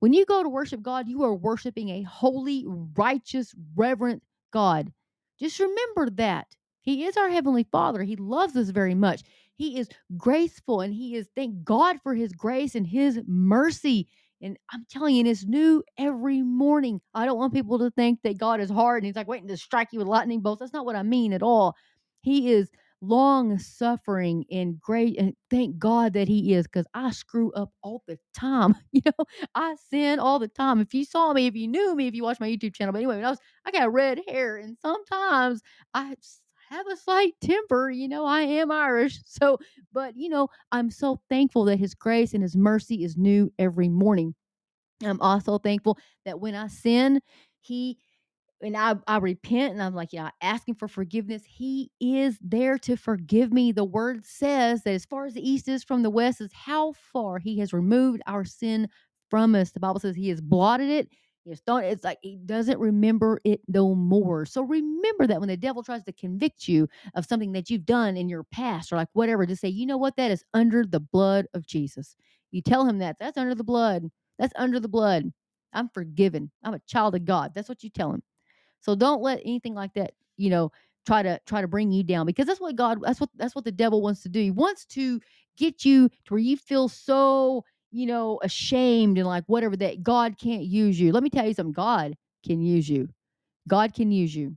when 0.00 0.12
you 0.12 0.26
go 0.26 0.42
to 0.42 0.48
worship 0.48 0.82
God, 0.82 1.08
you 1.08 1.22
are 1.22 1.34
worshiping 1.34 1.88
a 1.90 2.02
holy, 2.02 2.64
righteous, 2.96 3.54
reverent 3.74 4.22
God. 4.52 4.92
Just 5.38 5.60
remember 5.60 6.10
that. 6.10 6.46
He 6.82 7.04
is 7.04 7.16
our 7.16 7.28
Heavenly 7.28 7.66
Father. 7.72 8.02
He 8.02 8.14
loves 8.16 8.56
us 8.56 8.68
very 8.68 8.94
much. 8.94 9.22
He 9.56 9.78
is 9.78 9.88
graceful 10.16 10.80
and 10.80 10.94
He 10.94 11.16
is, 11.16 11.28
thank 11.34 11.64
God 11.64 11.98
for 12.02 12.14
His 12.14 12.32
grace 12.32 12.74
and 12.74 12.86
His 12.86 13.20
mercy. 13.26 14.08
And 14.42 14.58
I'm 14.70 14.86
telling 14.90 15.16
you, 15.16 15.24
it's 15.24 15.46
new 15.46 15.82
every 15.98 16.42
morning. 16.42 17.00
I 17.14 17.24
don't 17.24 17.38
want 17.38 17.54
people 17.54 17.78
to 17.78 17.90
think 17.90 18.20
that 18.22 18.38
God 18.38 18.60
is 18.60 18.70
hard 18.70 19.02
and 19.02 19.06
He's 19.06 19.16
like 19.16 19.28
waiting 19.28 19.48
to 19.48 19.56
strike 19.56 19.88
you 19.92 19.98
with 19.98 20.08
lightning 20.08 20.40
bolts. 20.40 20.60
That's 20.60 20.72
not 20.72 20.84
what 20.84 20.96
I 20.96 21.02
mean 21.02 21.32
at 21.32 21.42
all. 21.42 21.74
He 22.20 22.52
is 22.52 22.70
long 23.00 23.58
suffering 23.58 24.44
and 24.50 24.80
great. 24.80 25.18
And 25.18 25.34
thank 25.50 25.78
God 25.78 26.12
that 26.14 26.28
He 26.28 26.54
is 26.54 26.66
because 26.66 26.86
I 26.94 27.10
screw 27.10 27.52
up 27.52 27.70
all 27.82 28.02
the 28.06 28.18
time. 28.34 28.74
You 28.92 29.02
know, 29.06 29.26
I 29.54 29.76
sin 29.90 30.18
all 30.18 30.38
the 30.38 30.48
time. 30.48 30.80
If 30.80 30.94
you 30.94 31.04
saw 31.04 31.32
me, 31.32 31.46
if 31.46 31.54
you 31.54 31.68
knew 31.68 31.94
me, 31.94 32.06
if 32.06 32.14
you 32.14 32.22
watched 32.22 32.40
my 32.40 32.48
YouTube 32.48 32.74
channel, 32.74 32.92
but 32.92 32.98
anyway, 32.98 33.16
when 33.16 33.24
I 33.26 33.30
was, 33.30 33.38
I 33.66 33.70
got 33.70 33.92
red 33.92 34.20
hair 34.26 34.56
and 34.56 34.76
sometimes 34.80 35.60
I 35.92 36.16
have 36.70 36.86
a 36.88 36.96
slight 36.96 37.34
temper. 37.40 37.90
You 37.90 38.08
know, 38.08 38.24
I 38.24 38.42
am 38.42 38.70
Irish. 38.70 39.20
So, 39.26 39.58
but, 39.92 40.16
you 40.16 40.28
know, 40.30 40.48
I'm 40.72 40.90
so 40.90 41.20
thankful 41.28 41.64
that 41.66 41.78
His 41.78 41.94
grace 41.94 42.32
and 42.32 42.42
His 42.42 42.56
mercy 42.56 43.04
is 43.04 43.16
new 43.16 43.52
every 43.58 43.88
morning. 43.88 44.34
I'm 45.04 45.20
also 45.20 45.58
thankful 45.58 45.98
that 46.24 46.40
when 46.40 46.54
I 46.54 46.68
sin, 46.68 47.20
He 47.60 47.98
and 48.62 48.76
I, 48.76 48.96
I 49.06 49.18
repent 49.18 49.74
and 49.74 49.82
I'm 49.82 49.94
like, 49.94 50.12
yeah, 50.12 50.30
asking 50.40 50.76
for 50.76 50.88
forgiveness. 50.88 51.42
He 51.46 51.90
is 52.00 52.38
there 52.40 52.78
to 52.78 52.96
forgive 52.96 53.52
me. 53.52 53.72
The 53.72 53.84
word 53.84 54.24
says 54.24 54.82
that 54.84 54.94
as 54.94 55.04
far 55.04 55.26
as 55.26 55.34
the 55.34 55.48
east 55.48 55.68
is 55.68 55.84
from 55.84 56.02
the 56.02 56.10
west, 56.10 56.40
is 56.40 56.52
how 56.54 56.92
far 57.12 57.38
He 57.38 57.58
has 57.58 57.72
removed 57.72 58.22
our 58.26 58.44
sin 58.44 58.88
from 59.28 59.54
us. 59.54 59.72
The 59.72 59.80
Bible 59.80 60.00
says 60.00 60.16
He 60.16 60.30
has 60.30 60.40
blotted 60.40 60.88
it 60.88 61.08
it's, 61.46 61.62
it's 61.66 62.04
like 62.04 62.18
he 62.22 62.36
doesn't 62.36 62.78
remember 62.78 63.40
it 63.44 63.60
no 63.68 63.94
more. 63.94 64.44
So 64.46 64.62
remember 64.62 65.26
that 65.26 65.40
when 65.40 65.48
the 65.48 65.56
devil 65.56 65.82
tries 65.82 66.02
to 66.04 66.12
convict 66.12 66.68
you 66.68 66.88
of 67.14 67.26
something 67.26 67.52
that 67.52 67.70
you've 67.70 67.86
done 67.86 68.16
in 68.16 68.28
your 68.28 68.44
past 68.44 68.92
or 68.92 68.96
like 68.96 69.08
whatever, 69.12 69.46
to 69.46 69.56
say, 69.56 69.68
you 69.68 69.86
know 69.86 69.96
what, 69.96 70.16
that 70.16 70.30
is 70.30 70.44
under 70.54 70.84
the 70.84 71.00
blood 71.00 71.46
of 71.54 71.66
Jesus. 71.66 72.16
You 72.50 72.62
tell 72.62 72.86
him 72.86 72.98
that. 72.98 73.16
That's 73.18 73.38
under 73.38 73.54
the 73.54 73.64
blood. 73.64 74.10
That's 74.38 74.52
under 74.56 74.80
the 74.80 74.88
blood. 74.88 75.32
I'm 75.72 75.88
forgiven. 75.88 76.50
I'm 76.62 76.74
a 76.74 76.80
child 76.86 77.14
of 77.14 77.24
God. 77.24 77.52
That's 77.54 77.68
what 77.68 77.82
you 77.82 77.90
tell 77.90 78.12
him. 78.12 78.22
So 78.80 78.94
don't 78.94 79.22
let 79.22 79.40
anything 79.40 79.74
like 79.74 79.94
that, 79.94 80.12
you 80.36 80.50
know, 80.50 80.70
try 81.06 81.22
to 81.22 81.40
try 81.46 81.60
to 81.60 81.68
bring 81.68 81.92
you 81.92 82.02
down 82.02 82.26
because 82.26 82.46
that's 82.46 82.60
what 82.60 82.76
God 82.76 82.98
that's 83.02 83.20
what 83.20 83.30
that's 83.36 83.54
what 83.54 83.64
the 83.64 83.72
devil 83.72 84.02
wants 84.02 84.22
to 84.22 84.28
do. 84.28 84.40
He 84.40 84.50
wants 84.50 84.84
to 84.86 85.20
get 85.56 85.84
you 85.84 86.08
to 86.08 86.34
where 86.34 86.40
you 86.40 86.56
feel 86.56 86.88
so 86.88 87.64
you 87.90 88.06
know, 88.06 88.38
ashamed 88.42 89.18
and 89.18 89.26
like 89.26 89.44
whatever 89.46 89.76
that 89.76 90.02
God 90.02 90.38
can't 90.38 90.64
use 90.64 90.98
you. 90.98 91.12
Let 91.12 91.22
me 91.22 91.30
tell 91.30 91.46
you 91.46 91.54
something 91.54 91.72
God 91.72 92.14
can 92.44 92.60
use 92.60 92.88
you. 92.88 93.08
God 93.68 93.94
can 93.94 94.10
use 94.12 94.34
you. 94.34 94.56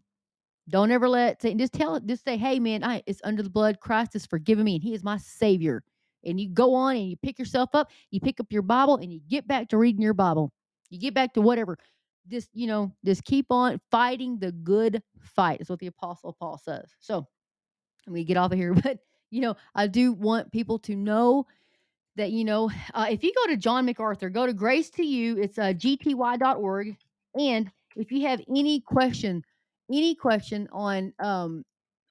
Don't 0.69 0.91
ever 0.91 1.09
let 1.09 1.41
Satan 1.41 1.57
just 1.57 1.73
tell 1.73 1.99
just 1.99 2.23
say, 2.23 2.37
hey 2.37 2.59
man, 2.59 2.83
I 2.83 3.01
it's 3.07 3.21
under 3.23 3.41
the 3.41 3.49
blood. 3.49 3.79
Christ 3.79 4.13
has 4.13 4.25
forgiven 4.25 4.65
me 4.65 4.75
and 4.75 4.83
he 4.83 4.93
is 4.93 5.03
my 5.03 5.17
savior. 5.17 5.83
And 6.23 6.39
you 6.39 6.49
go 6.49 6.75
on 6.75 6.97
and 6.97 7.09
you 7.09 7.17
pick 7.17 7.39
yourself 7.39 7.69
up, 7.73 7.89
you 8.11 8.19
pick 8.19 8.39
up 8.39 8.51
your 8.51 8.61
Bible 8.61 8.97
and 8.97 9.11
you 9.11 9.21
get 9.27 9.47
back 9.47 9.69
to 9.69 9.77
reading 9.77 10.01
your 10.01 10.13
Bible. 10.13 10.51
You 10.89 10.99
get 10.99 11.13
back 11.13 11.33
to 11.33 11.41
whatever. 11.41 11.77
Just, 12.27 12.49
you 12.53 12.67
know, 12.67 12.91
just 13.05 13.23
keep 13.23 13.47
on 13.49 13.79
fighting 13.89 14.37
the 14.37 14.51
good 14.51 15.01
fight, 15.21 15.61
is 15.61 15.69
what 15.69 15.79
the 15.79 15.87
apostle 15.87 16.35
Paul 16.39 16.59
says. 16.63 16.91
So 16.99 17.25
let 18.05 18.13
me 18.13 18.23
get 18.23 18.37
off 18.37 18.51
of 18.51 18.57
here. 18.57 18.73
But 18.83 18.99
you 19.31 19.41
know, 19.41 19.55
I 19.75 19.87
do 19.87 20.13
want 20.13 20.51
people 20.51 20.79
to 20.79 20.95
know 20.95 21.45
that 22.15 22.31
you 22.31 22.43
know 22.43 22.69
uh, 22.93 23.07
if 23.09 23.23
you 23.23 23.33
go 23.33 23.51
to 23.51 23.57
john 23.57 23.85
macarthur 23.85 24.29
go 24.29 24.45
to 24.45 24.53
grace 24.53 24.89
to 24.89 25.03
you 25.03 25.37
it's 25.37 25.57
uh, 25.57 25.73
gty.org 25.73 26.95
and 27.39 27.71
if 27.95 28.11
you 28.11 28.27
have 28.27 28.41
any 28.49 28.79
question 28.81 29.43
any 29.91 30.15
question 30.15 30.67
on 30.71 31.13
um 31.19 31.63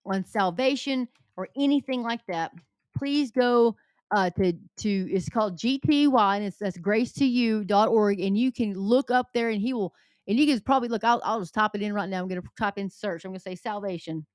on 0.07 0.25
salvation 0.25 1.07
or 1.37 1.49
anything 1.57 2.03
like 2.03 2.21
that 2.27 2.53
please 2.97 3.31
go 3.31 3.77
uh 4.15 4.31
to 4.31 4.53
to 4.77 5.09
it's 5.11 5.29
called 5.29 5.57
gty 5.57 6.37
and 6.37 6.45
it's 6.45 6.59
that's 6.59 6.79
grace 6.79 7.13
to 7.13 7.25
you.org 7.25 8.21
and 8.21 8.37
you 8.37 8.51
can 8.51 8.75
look 8.75 9.11
up 9.11 9.29
there 9.35 9.51
and 9.51 9.61
he 9.61 9.73
will 9.73 9.93
and 10.27 10.39
you 10.39 10.47
can 10.47 10.61
probably 10.61 10.89
look 10.89 11.05
I'll, 11.05 11.21
I'll 11.25 11.41
just 11.41 11.55
type 11.55 11.73
it 11.75 11.83
in 11.83 11.93
right 11.93 12.09
now 12.09 12.21
i'm 12.21 12.29
going 12.29 12.41
to 12.41 12.49
type 12.59 12.79
in 12.79 12.89
search 12.89 13.25
i'm 13.25 13.31
going 13.31 13.39
to 13.39 13.43
say 13.43 13.55
salvation 13.55 14.27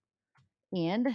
and 0.72 1.08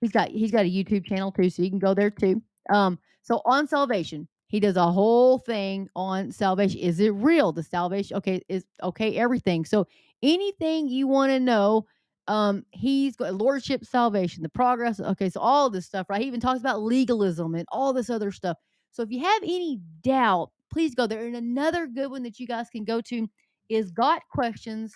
he's 0.00 0.12
got 0.12 0.28
he's 0.28 0.50
got 0.50 0.64
a 0.64 0.70
youtube 0.70 1.06
channel 1.06 1.32
too 1.32 1.50
so 1.50 1.62
you 1.62 1.70
can 1.70 1.78
go 1.78 1.94
there 1.94 2.10
too 2.10 2.42
um 2.70 2.98
so 3.22 3.40
on 3.44 3.66
salvation, 3.66 4.28
he 4.48 4.60
does 4.60 4.76
a 4.76 4.92
whole 4.92 5.38
thing 5.38 5.88
on 5.96 6.30
salvation. 6.30 6.80
Is 6.80 7.00
it 7.00 7.10
real? 7.10 7.52
The 7.52 7.62
salvation, 7.62 8.18
okay, 8.18 8.42
is 8.48 8.64
okay, 8.82 9.16
everything. 9.16 9.64
So 9.64 9.86
anything 10.22 10.88
you 10.88 11.06
want 11.06 11.30
to 11.30 11.40
know, 11.40 11.86
um, 12.28 12.64
he's 12.72 13.16
got 13.16 13.34
lordship 13.34 13.84
salvation, 13.84 14.42
the 14.42 14.48
progress. 14.48 15.00
Okay, 15.00 15.30
so 15.30 15.40
all 15.40 15.70
this 15.70 15.86
stuff, 15.86 16.06
right? 16.10 16.20
He 16.20 16.26
even 16.26 16.40
talks 16.40 16.60
about 16.60 16.82
legalism 16.82 17.54
and 17.54 17.64
all 17.72 17.92
this 17.92 18.10
other 18.10 18.30
stuff. 18.30 18.58
So 18.90 19.02
if 19.02 19.10
you 19.10 19.20
have 19.20 19.42
any 19.42 19.80
doubt, 20.02 20.50
please 20.70 20.94
go 20.94 21.06
there. 21.06 21.24
And 21.24 21.36
another 21.36 21.86
good 21.86 22.10
one 22.10 22.22
that 22.24 22.38
you 22.38 22.46
guys 22.46 22.68
can 22.68 22.84
go 22.84 23.00
to 23.00 23.26
is 23.70 23.90
Got 23.90 24.22
Questions, 24.30 24.94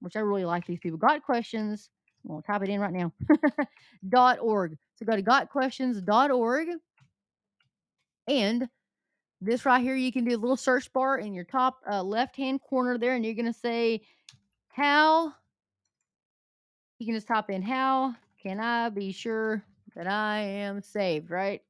which 0.00 0.14
I 0.14 0.20
really 0.20 0.44
like 0.44 0.66
these 0.66 0.78
people. 0.78 0.98
Got 0.98 1.22
Questions. 1.22 1.88
I'm 2.24 2.32
gonna 2.32 2.42
type 2.42 2.62
it 2.62 2.68
in 2.68 2.80
right 2.80 2.92
now. 2.92 3.12
dot 4.10 4.38
org. 4.42 4.76
So 4.96 5.06
go 5.06 5.16
to 5.16 5.22
gotquestions.org 5.22 6.68
and 8.30 8.68
this 9.40 9.64
right 9.64 9.82
here, 9.82 9.96
you 9.96 10.12
can 10.12 10.24
do 10.24 10.36
a 10.36 10.38
little 10.38 10.56
search 10.56 10.92
bar 10.92 11.18
in 11.18 11.34
your 11.34 11.44
top 11.44 11.78
uh, 11.90 12.02
left 12.02 12.36
hand 12.36 12.60
corner 12.62 12.98
there, 12.98 13.14
and 13.14 13.24
you're 13.24 13.34
going 13.34 13.52
to 13.52 13.58
say, 13.58 14.02
How, 14.68 15.32
you 16.98 17.06
can 17.06 17.14
just 17.14 17.26
type 17.26 17.50
in, 17.50 17.62
How 17.62 18.14
can 18.42 18.60
I 18.60 18.88
be 18.90 19.12
sure 19.12 19.64
that 19.96 20.06
I 20.06 20.40
am 20.40 20.82
saved, 20.82 21.30
right? 21.30 21.60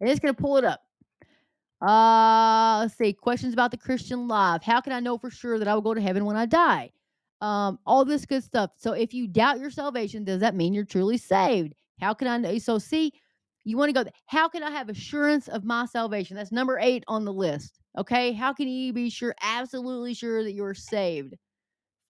And 0.00 0.08
it's 0.08 0.20
going 0.20 0.34
to 0.34 0.40
pull 0.40 0.58
it 0.58 0.64
up. 0.64 0.82
Uh, 1.80 2.80
let's 2.80 2.96
see, 2.96 3.12
questions 3.12 3.52
about 3.52 3.70
the 3.70 3.76
Christian 3.76 4.28
life. 4.28 4.62
How 4.62 4.80
can 4.80 4.92
I 4.92 5.00
know 5.00 5.16
for 5.16 5.30
sure 5.30 5.58
that 5.58 5.68
I 5.68 5.74
will 5.74 5.82
go 5.82 5.94
to 5.94 6.00
heaven 6.00 6.24
when 6.24 6.36
I 6.36 6.46
die? 6.46 6.90
Um, 7.40 7.78
all 7.86 8.04
this 8.04 8.26
good 8.26 8.42
stuff. 8.42 8.72
So 8.76 8.92
if 8.92 9.14
you 9.14 9.28
doubt 9.28 9.60
your 9.60 9.70
salvation, 9.70 10.24
does 10.24 10.40
that 10.40 10.56
mean 10.56 10.74
you're 10.74 10.84
truly 10.84 11.18
saved? 11.18 11.74
How 12.00 12.14
can 12.14 12.28
I 12.28 12.36
know? 12.36 12.58
So 12.58 12.78
see, 12.78 13.12
you 13.68 13.76
want 13.76 13.94
to 13.94 14.04
go, 14.04 14.10
how 14.26 14.48
can 14.48 14.62
I 14.62 14.70
have 14.70 14.88
assurance 14.88 15.48
of 15.48 15.64
my 15.64 15.86
salvation? 15.86 16.36
That's 16.36 16.52
number 16.52 16.78
eight 16.80 17.04
on 17.08 17.24
the 17.24 17.32
list. 17.32 17.78
Okay. 17.96 18.32
How 18.32 18.52
can 18.52 18.68
you 18.68 18.92
be 18.92 19.10
sure, 19.10 19.34
absolutely 19.42 20.14
sure 20.14 20.42
that 20.44 20.52
you're 20.52 20.74
saved? 20.74 21.34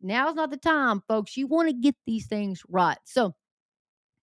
Now's 0.01 0.35
not 0.35 0.51
the 0.51 0.57
time, 0.57 1.03
folks. 1.09 1.37
You 1.37 1.47
want 1.47 1.69
to 1.69 1.75
get 1.75 1.97
these 2.07 2.27
things 2.27 2.63
right. 2.69 2.99
So, 3.05 3.35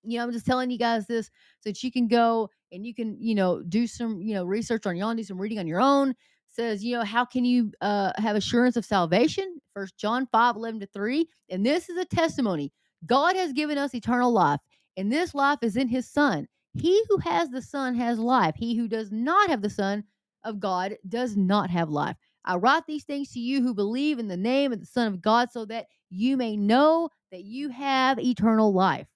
you 0.03 0.17
know, 0.17 0.23
I'm 0.23 0.31
just 0.31 0.45
telling 0.45 0.69
you 0.69 0.77
guys 0.77 1.07
this 1.07 1.27
so 1.59 1.69
that 1.69 1.83
you 1.83 1.91
can 1.91 2.07
go 2.07 2.49
and 2.71 2.85
you 2.85 2.93
can, 2.93 3.17
you 3.19 3.35
know, 3.35 3.61
do 3.63 3.87
some, 3.87 4.21
you 4.21 4.33
know, 4.33 4.45
research 4.45 4.85
on 4.85 4.95
your 4.95 5.07
own, 5.07 5.15
do 5.15 5.23
some 5.23 5.41
reading 5.41 5.59
on 5.59 5.67
your 5.67 5.81
own. 5.81 6.13
Says, 6.47 6.83
you 6.83 6.95
know, 6.95 7.03
how 7.03 7.25
can 7.25 7.43
you 7.43 7.71
uh, 7.81 8.13
have 8.15 8.37
assurance 8.37 8.77
of 8.77 8.85
salvation? 8.85 9.59
First 9.73 9.97
John 9.97 10.27
5, 10.31 10.55
11 10.55 10.79
to 10.79 10.87
3. 10.87 11.27
And 11.49 11.65
this 11.65 11.89
is 11.89 11.97
a 11.97 12.05
testimony. 12.05 12.71
God 13.05 13.35
has 13.35 13.51
given 13.51 13.77
us 13.77 13.93
eternal 13.93 14.31
life, 14.31 14.61
and 14.97 15.11
this 15.11 15.35
life 15.35 15.59
is 15.61 15.75
in 15.75 15.87
his 15.87 16.09
Son. 16.09 16.47
He 16.77 17.01
who 17.09 17.17
has 17.19 17.49
the 17.49 17.61
Son 17.61 17.95
has 17.95 18.19
life. 18.19 18.55
He 18.55 18.75
who 18.75 18.87
does 18.87 19.11
not 19.11 19.49
have 19.49 19.61
the 19.61 19.69
Son 19.69 20.03
of 20.43 20.59
God 20.59 20.95
does 21.07 21.35
not 21.35 21.69
have 21.69 21.89
life. 21.89 22.15
I 22.43 22.55
write 22.55 22.85
these 22.85 23.03
things 23.03 23.31
to 23.31 23.39
you 23.39 23.61
who 23.61 23.73
believe 23.73 24.19
in 24.19 24.27
the 24.27 24.37
name 24.37 24.71
of 24.71 24.79
the 24.79 24.85
Son 24.85 25.07
of 25.07 25.21
God 25.21 25.51
so 25.51 25.65
that 25.65 25.87
you 26.09 26.37
may 26.37 26.55
know 26.55 27.09
that 27.31 27.43
you 27.43 27.69
have 27.69 28.19
eternal 28.19 28.73
life. 28.73 29.07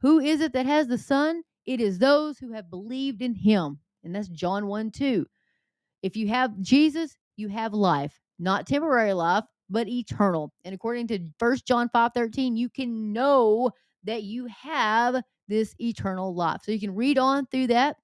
Who 0.00 0.20
is 0.20 0.40
it 0.40 0.52
that 0.54 0.66
has 0.66 0.88
the 0.88 0.98
Son? 0.98 1.42
It 1.66 1.80
is 1.80 1.98
those 1.98 2.38
who 2.38 2.52
have 2.52 2.70
believed 2.70 3.22
in 3.22 3.34
him. 3.34 3.78
And 4.02 4.14
that's 4.14 4.28
John 4.28 4.66
1 4.66 4.90
2. 4.90 5.26
If 6.02 6.16
you 6.16 6.28
have 6.28 6.58
Jesus, 6.60 7.16
you 7.36 7.48
have 7.48 7.72
life, 7.72 8.18
not 8.38 8.66
temporary 8.66 9.12
life, 9.12 9.44
but 9.70 9.88
eternal. 9.88 10.52
And 10.64 10.74
according 10.74 11.08
to 11.08 11.18
1 11.38 11.58
John 11.66 11.88
5 11.88 12.12
13, 12.14 12.56
you 12.56 12.68
can 12.68 13.12
know 13.12 13.70
that 14.04 14.22
you 14.24 14.46
have 14.46 15.22
this 15.52 15.74
eternal 15.78 16.34
life. 16.34 16.60
So 16.64 16.72
you 16.72 16.80
can 16.80 16.94
read 16.94 17.18
on 17.18 17.46
through 17.46 17.68
that. 17.68 17.96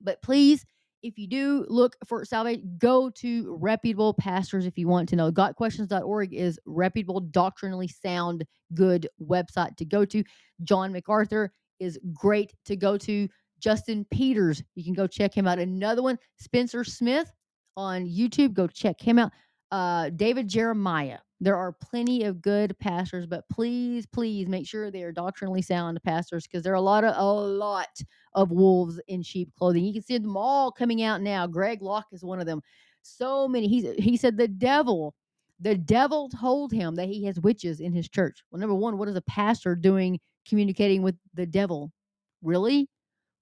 But 0.00 0.22
please, 0.22 0.64
if 1.02 1.18
you 1.18 1.26
do 1.26 1.66
look 1.68 1.96
for 2.06 2.24
salvation, 2.24 2.76
go 2.78 3.10
to 3.10 3.56
reputable 3.60 4.14
pastors 4.14 4.64
if 4.64 4.78
you 4.78 4.88
want 4.88 5.08
to 5.10 5.16
know. 5.16 5.30
GotQuestions.org 5.30 6.32
is 6.32 6.58
reputable, 6.64 7.20
doctrinally 7.20 7.88
sound, 7.88 8.44
good 8.72 9.06
website 9.22 9.76
to 9.76 9.84
go 9.84 10.06
to. 10.06 10.24
John 10.62 10.92
MacArthur 10.92 11.52
is 11.78 11.98
great 12.14 12.54
to 12.64 12.76
go 12.76 12.96
to. 12.98 13.28
Justin 13.60 14.06
Peters, 14.10 14.62
you 14.74 14.84
can 14.84 14.94
go 14.94 15.06
check 15.06 15.34
him 15.34 15.46
out. 15.46 15.58
Another 15.58 16.02
one, 16.02 16.18
Spencer 16.38 16.84
Smith 16.84 17.30
on 17.76 18.06
YouTube, 18.06 18.54
go 18.54 18.66
check 18.66 19.00
him 19.00 19.18
out. 19.18 19.32
Uh, 19.70 20.08
David 20.10 20.48
Jeremiah. 20.48 21.18
There 21.44 21.58
are 21.58 21.72
plenty 21.72 22.24
of 22.24 22.40
good 22.40 22.74
pastors, 22.78 23.26
but 23.26 23.46
please, 23.50 24.06
please 24.06 24.48
make 24.48 24.66
sure 24.66 24.90
they 24.90 25.02
are 25.02 25.12
doctrinally 25.12 25.60
sound 25.60 26.02
pastors 26.02 26.46
because 26.46 26.62
there 26.62 26.72
are 26.72 26.76
a 26.76 26.80
lot 26.80 27.04
of 27.04 27.14
a 27.18 27.22
lot 27.22 28.00
of 28.32 28.50
wolves 28.50 28.98
in 29.08 29.22
sheep 29.22 29.50
clothing. 29.58 29.84
You 29.84 29.92
can 29.92 30.00
see 30.00 30.16
them 30.16 30.38
all 30.38 30.72
coming 30.72 31.02
out 31.02 31.20
now. 31.20 31.46
Greg 31.46 31.82
Locke 31.82 32.06
is 32.12 32.24
one 32.24 32.40
of 32.40 32.46
them. 32.46 32.62
So 33.02 33.46
many. 33.46 33.68
He's 33.68 33.84
he 33.98 34.16
said 34.16 34.38
the 34.38 34.48
devil, 34.48 35.14
the 35.60 35.74
devil 35.74 36.30
told 36.30 36.72
him 36.72 36.94
that 36.94 37.10
he 37.10 37.26
has 37.26 37.38
witches 37.38 37.80
in 37.80 37.92
his 37.92 38.08
church. 38.08 38.42
Well, 38.50 38.58
number 38.58 38.74
one, 38.74 38.96
what 38.96 39.08
is 39.08 39.16
a 39.16 39.20
pastor 39.20 39.76
doing 39.76 40.18
communicating 40.48 41.02
with 41.02 41.16
the 41.34 41.44
devil? 41.44 41.92
Really? 42.40 42.88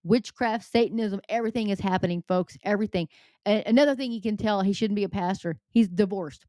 Witchcraft, 0.03 0.65
Satanism, 0.65 1.21
everything 1.29 1.69
is 1.69 1.79
happening, 1.79 2.25
folks. 2.27 2.59
Everything. 2.65 3.07
Another 3.47 3.95
thing 3.95 4.11
you 4.11 4.21
can 4.21 4.37
tell 4.37 4.61
he 4.61 4.73
shouldn't 4.73 4.97
be 4.97 5.05
a 5.05 5.09
pastor. 5.09 5.57
He's 5.71 5.89
divorced. 5.89 6.47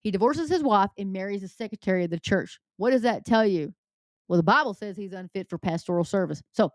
He 0.00 0.10
divorces 0.10 0.48
his 0.48 0.62
wife 0.62 0.90
and 0.98 1.12
marries 1.12 1.42
the 1.42 1.48
secretary 1.48 2.04
of 2.04 2.10
the 2.10 2.18
church. 2.18 2.58
What 2.76 2.90
does 2.90 3.02
that 3.02 3.24
tell 3.24 3.46
you? 3.46 3.72
Well, 4.28 4.36
the 4.36 4.42
Bible 4.42 4.74
says 4.74 4.96
he's 4.96 5.12
unfit 5.12 5.48
for 5.48 5.58
pastoral 5.58 6.04
service. 6.04 6.42
So, 6.52 6.70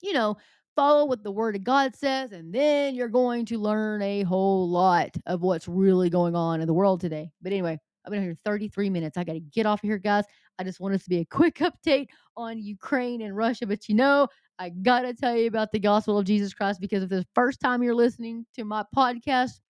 you 0.00 0.12
know, 0.12 0.36
follow 0.74 1.04
what 1.04 1.22
the 1.22 1.30
word 1.30 1.56
of 1.56 1.64
God 1.64 1.94
says, 1.94 2.32
and 2.32 2.52
then 2.52 2.94
you're 2.94 3.08
going 3.08 3.44
to 3.46 3.58
learn 3.58 4.02
a 4.02 4.22
whole 4.22 4.68
lot 4.68 5.10
of 5.26 5.42
what's 5.42 5.68
really 5.68 6.10
going 6.10 6.34
on 6.34 6.60
in 6.60 6.66
the 6.66 6.74
world 6.74 7.00
today. 7.00 7.30
But 7.42 7.52
anyway, 7.52 7.78
I've 8.04 8.12
been 8.12 8.22
here 8.22 8.36
33 8.44 8.90
minutes. 8.90 9.16
I 9.16 9.24
got 9.24 9.34
to 9.34 9.40
get 9.40 9.66
off 9.66 9.82
of 9.82 9.88
here, 9.88 9.98
guys. 9.98 10.24
I 10.58 10.64
just 10.64 10.80
want 10.80 10.92
wanted 10.92 11.02
to 11.04 11.10
be 11.10 11.18
a 11.18 11.24
quick 11.26 11.56
update 11.56 12.08
on 12.36 12.58
Ukraine 12.58 13.22
and 13.22 13.36
Russia. 13.36 13.66
But 13.66 13.88
you 13.88 13.94
know, 13.94 14.28
I 14.58 14.70
got 14.70 15.02
to 15.02 15.14
tell 15.14 15.36
you 15.36 15.46
about 15.46 15.72
the 15.72 15.78
gospel 15.78 16.18
of 16.18 16.24
Jesus 16.24 16.54
Christ 16.54 16.80
because 16.80 17.02
if 17.02 17.10
the 17.10 17.26
first 17.34 17.60
time 17.60 17.82
you're 17.82 17.94
listening 17.94 18.46
to 18.54 18.64
my 18.64 18.82
podcast, 18.96 19.60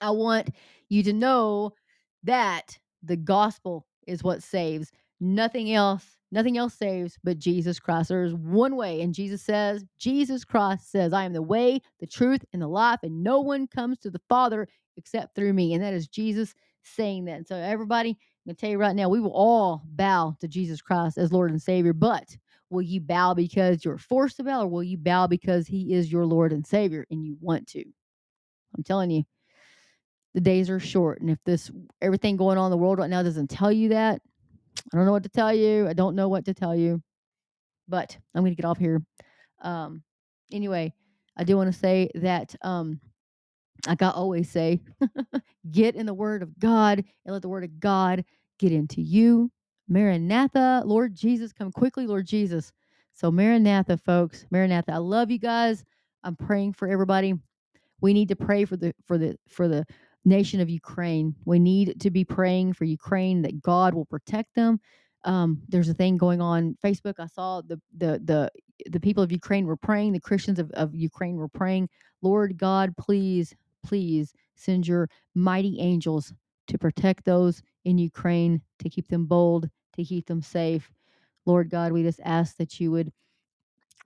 I 0.00 0.10
want 0.10 0.50
you 0.88 1.02
to 1.02 1.12
know 1.12 1.72
that 2.26 2.78
the 3.02 3.16
gospel 3.16 3.86
is 4.06 4.22
what 4.22 4.42
saves. 4.42 4.92
Nothing 5.18 5.72
else, 5.72 6.18
nothing 6.30 6.58
else 6.58 6.74
saves 6.74 7.18
but 7.24 7.38
Jesus 7.38 7.80
Christ. 7.80 8.10
There 8.10 8.24
is 8.24 8.34
one 8.34 8.76
way, 8.76 9.00
and 9.00 9.14
Jesus 9.14 9.42
says, 9.42 9.84
Jesus 9.98 10.44
Christ 10.44 10.90
says, 10.90 11.12
I 11.12 11.24
am 11.24 11.32
the 11.32 11.42
way, 11.42 11.80
the 12.00 12.06
truth, 12.06 12.44
and 12.52 12.60
the 12.60 12.68
life, 12.68 13.00
and 13.02 13.22
no 13.22 13.40
one 13.40 13.66
comes 13.66 13.98
to 14.00 14.10
the 14.10 14.20
Father 14.28 14.68
except 14.96 15.34
through 15.34 15.52
me. 15.52 15.74
And 15.74 15.82
that 15.82 15.94
is 15.94 16.08
Jesus 16.08 16.54
saying 16.82 17.24
that. 17.26 17.38
And 17.38 17.46
so, 17.46 17.56
everybody, 17.56 18.10
I'm 18.10 18.16
going 18.50 18.56
to 18.56 18.60
tell 18.60 18.70
you 18.70 18.78
right 18.78 18.94
now, 18.94 19.08
we 19.08 19.20
will 19.20 19.32
all 19.32 19.82
bow 19.86 20.36
to 20.40 20.48
Jesus 20.48 20.82
Christ 20.82 21.18
as 21.18 21.32
Lord 21.32 21.50
and 21.50 21.60
Savior, 21.62 21.92
but 21.92 22.36
will 22.70 22.82
you 22.82 23.00
bow 23.00 23.32
because 23.34 23.84
you're 23.84 23.98
forced 23.98 24.36
to 24.36 24.44
bow, 24.44 24.62
or 24.62 24.68
will 24.68 24.84
you 24.84 24.98
bow 24.98 25.26
because 25.26 25.66
He 25.66 25.94
is 25.94 26.12
your 26.12 26.26
Lord 26.26 26.52
and 26.52 26.66
Savior 26.66 27.06
and 27.10 27.24
you 27.24 27.36
want 27.40 27.66
to? 27.68 27.84
I'm 28.76 28.82
telling 28.84 29.10
you, 29.10 29.24
the 30.36 30.40
days 30.42 30.68
are 30.68 30.78
short. 30.78 31.22
And 31.22 31.30
if 31.30 31.38
this 31.46 31.70
everything 32.02 32.36
going 32.36 32.58
on 32.58 32.66
in 32.66 32.70
the 32.70 32.76
world 32.76 32.98
right 32.98 33.08
now 33.08 33.22
doesn't 33.22 33.48
tell 33.48 33.72
you 33.72 33.88
that, 33.88 34.20
I 34.92 34.96
don't 34.96 35.06
know 35.06 35.12
what 35.12 35.22
to 35.22 35.30
tell 35.30 35.52
you. 35.52 35.88
I 35.88 35.94
don't 35.94 36.14
know 36.14 36.28
what 36.28 36.44
to 36.44 36.52
tell 36.52 36.76
you. 36.76 37.02
But 37.88 38.18
I'm 38.34 38.44
gonna 38.44 38.54
get 38.54 38.66
off 38.66 38.76
here. 38.76 39.00
Um 39.62 40.02
anyway, 40.52 40.92
I 41.38 41.44
do 41.44 41.56
want 41.56 41.72
to 41.72 41.78
say 41.78 42.10
that 42.16 42.54
um 42.60 43.00
like 43.86 44.02
I 44.02 44.10
always 44.10 44.50
say, 44.50 44.82
get 45.70 45.96
in 45.96 46.04
the 46.04 46.12
word 46.12 46.42
of 46.42 46.58
God 46.58 46.98
and 46.98 47.32
let 47.32 47.40
the 47.40 47.48
word 47.48 47.64
of 47.64 47.80
God 47.80 48.22
get 48.58 48.72
into 48.72 49.00
you. 49.00 49.50
Maranatha, 49.88 50.82
Lord 50.84 51.14
Jesus, 51.14 51.54
come 51.54 51.72
quickly, 51.72 52.06
Lord 52.06 52.26
Jesus. 52.26 52.72
So, 53.14 53.30
Maranatha, 53.30 53.96
folks, 53.96 54.44
Maranatha, 54.50 54.92
I 54.92 54.98
love 54.98 55.30
you 55.30 55.38
guys. 55.38 55.82
I'm 56.24 56.36
praying 56.36 56.74
for 56.74 56.88
everybody. 56.88 57.34
We 58.02 58.12
need 58.12 58.28
to 58.28 58.36
pray 58.36 58.66
for 58.66 58.76
the 58.76 58.94
for 59.06 59.16
the 59.16 59.38
for 59.48 59.68
the 59.68 59.86
nation 60.26 60.60
of 60.60 60.68
Ukraine. 60.68 61.34
We 61.46 61.58
need 61.58 62.00
to 62.00 62.10
be 62.10 62.24
praying 62.24 62.74
for 62.74 62.84
Ukraine 62.84 63.40
that 63.42 63.62
God 63.62 63.94
will 63.94 64.04
protect 64.04 64.54
them. 64.54 64.80
Um, 65.24 65.62
there's 65.68 65.88
a 65.88 65.94
thing 65.94 66.18
going 66.18 66.40
on 66.40 66.76
Facebook. 66.84 67.14
I 67.18 67.26
saw 67.26 67.62
the 67.62 67.80
the 67.96 68.20
the 68.24 68.50
the 68.90 69.00
people 69.00 69.22
of 69.22 69.32
Ukraine 69.32 69.66
were 69.66 69.76
praying. 69.76 70.12
The 70.12 70.20
Christians 70.20 70.58
of, 70.58 70.70
of 70.72 70.94
Ukraine 70.94 71.36
were 71.36 71.48
praying. 71.48 71.88
Lord 72.22 72.58
God, 72.58 72.94
please, 72.98 73.54
please 73.82 74.34
send 74.56 74.86
your 74.86 75.08
mighty 75.34 75.80
angels 75.80 76.34
to 76.66 76.76
protect 76.76 77.24
those 77.24 77.62
in 77.84 77.96
Ukraine, 77.96 78.60
to 78.80 78.88
keep 78.88 79.08
them 79.08 79.26
bold, 79.26 79.70
to 79.94 80.04
keep 80.04 80.26
them 80.26 80.42
safe. 80.42 80.92
Lord 81.46 81.70
God, 81.70 81.92
we 81.92 82.02
just 82.02 82.20
ask 82.24 82.56
that 82.56 82.80
you 82.80 82.90
would 82.90 83.12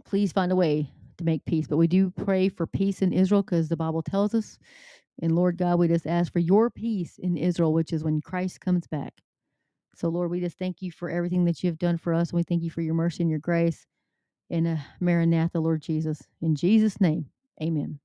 please 0.05 0.33
find 0.33 0.53
a 0.53 0.57
way 0.57 0.91
to 1.19 1.25
make 1.25 1.45
peace. 1.45 1.67
But 1.67 1.77
we 1.79 1.87
do 1.87 2.11
pray 2.11 2.49
for 2.49 2.67
peace 2.67 3.03
in 3.03 3.13
Israel 3.13 3.43
because 3.43 3.69
the 3.69 3.77
Bible 3.77 4.03
tells 4.03 4.35
us. 4.35 4.59
And 5.21 5.37
Lord 5.37 5.59
God, 5.59 5.79
we 5.79 5.89
just 5.89 6.07
ask 6.07 6.33
for 6.33 6.39
your 6.39 6.71
peace 6.71 7.19
in 7.19 7.37
Israel, 7.37 7.73
which 7.73 7.93
is 7.93 8.05
when 8.05 8.21
Christ 8.21 8.61
comes 8.61 8.87
back. 8.87 9.23
So, 9.97 10.09
Lord, 10.09 10.31
we 10.31 10.41
just 10.41 10.59
thank 10.59 10.83
you 10.83 10.93
for 10.93 11.11
everything 11.11 11.45
that 11.47 11.63
you've 11.63 11.79
done 11.79 11.99
for 11.99 12.15
us. 12.15 12.31
And 12.31 12.39
we 12.39 12.43
thank 12.43 12.63
you 12.63 12.71
for 12.71 12.81
your 12.81 12.95
mercy 12.95 13.23
and 13.23 13.31
your 13.31 13.41
grace. 13.41 13.87
And 14.51 14.67
uh, 14.67 14.77
Maranatha, 15.01 15.61
Lord 15.61 15.83
Jesus. 15.83 16.23
In 16.41 16.55
Jesus' 16.55 17.01
name, 17.01 17.27
amen. 17.63 18.01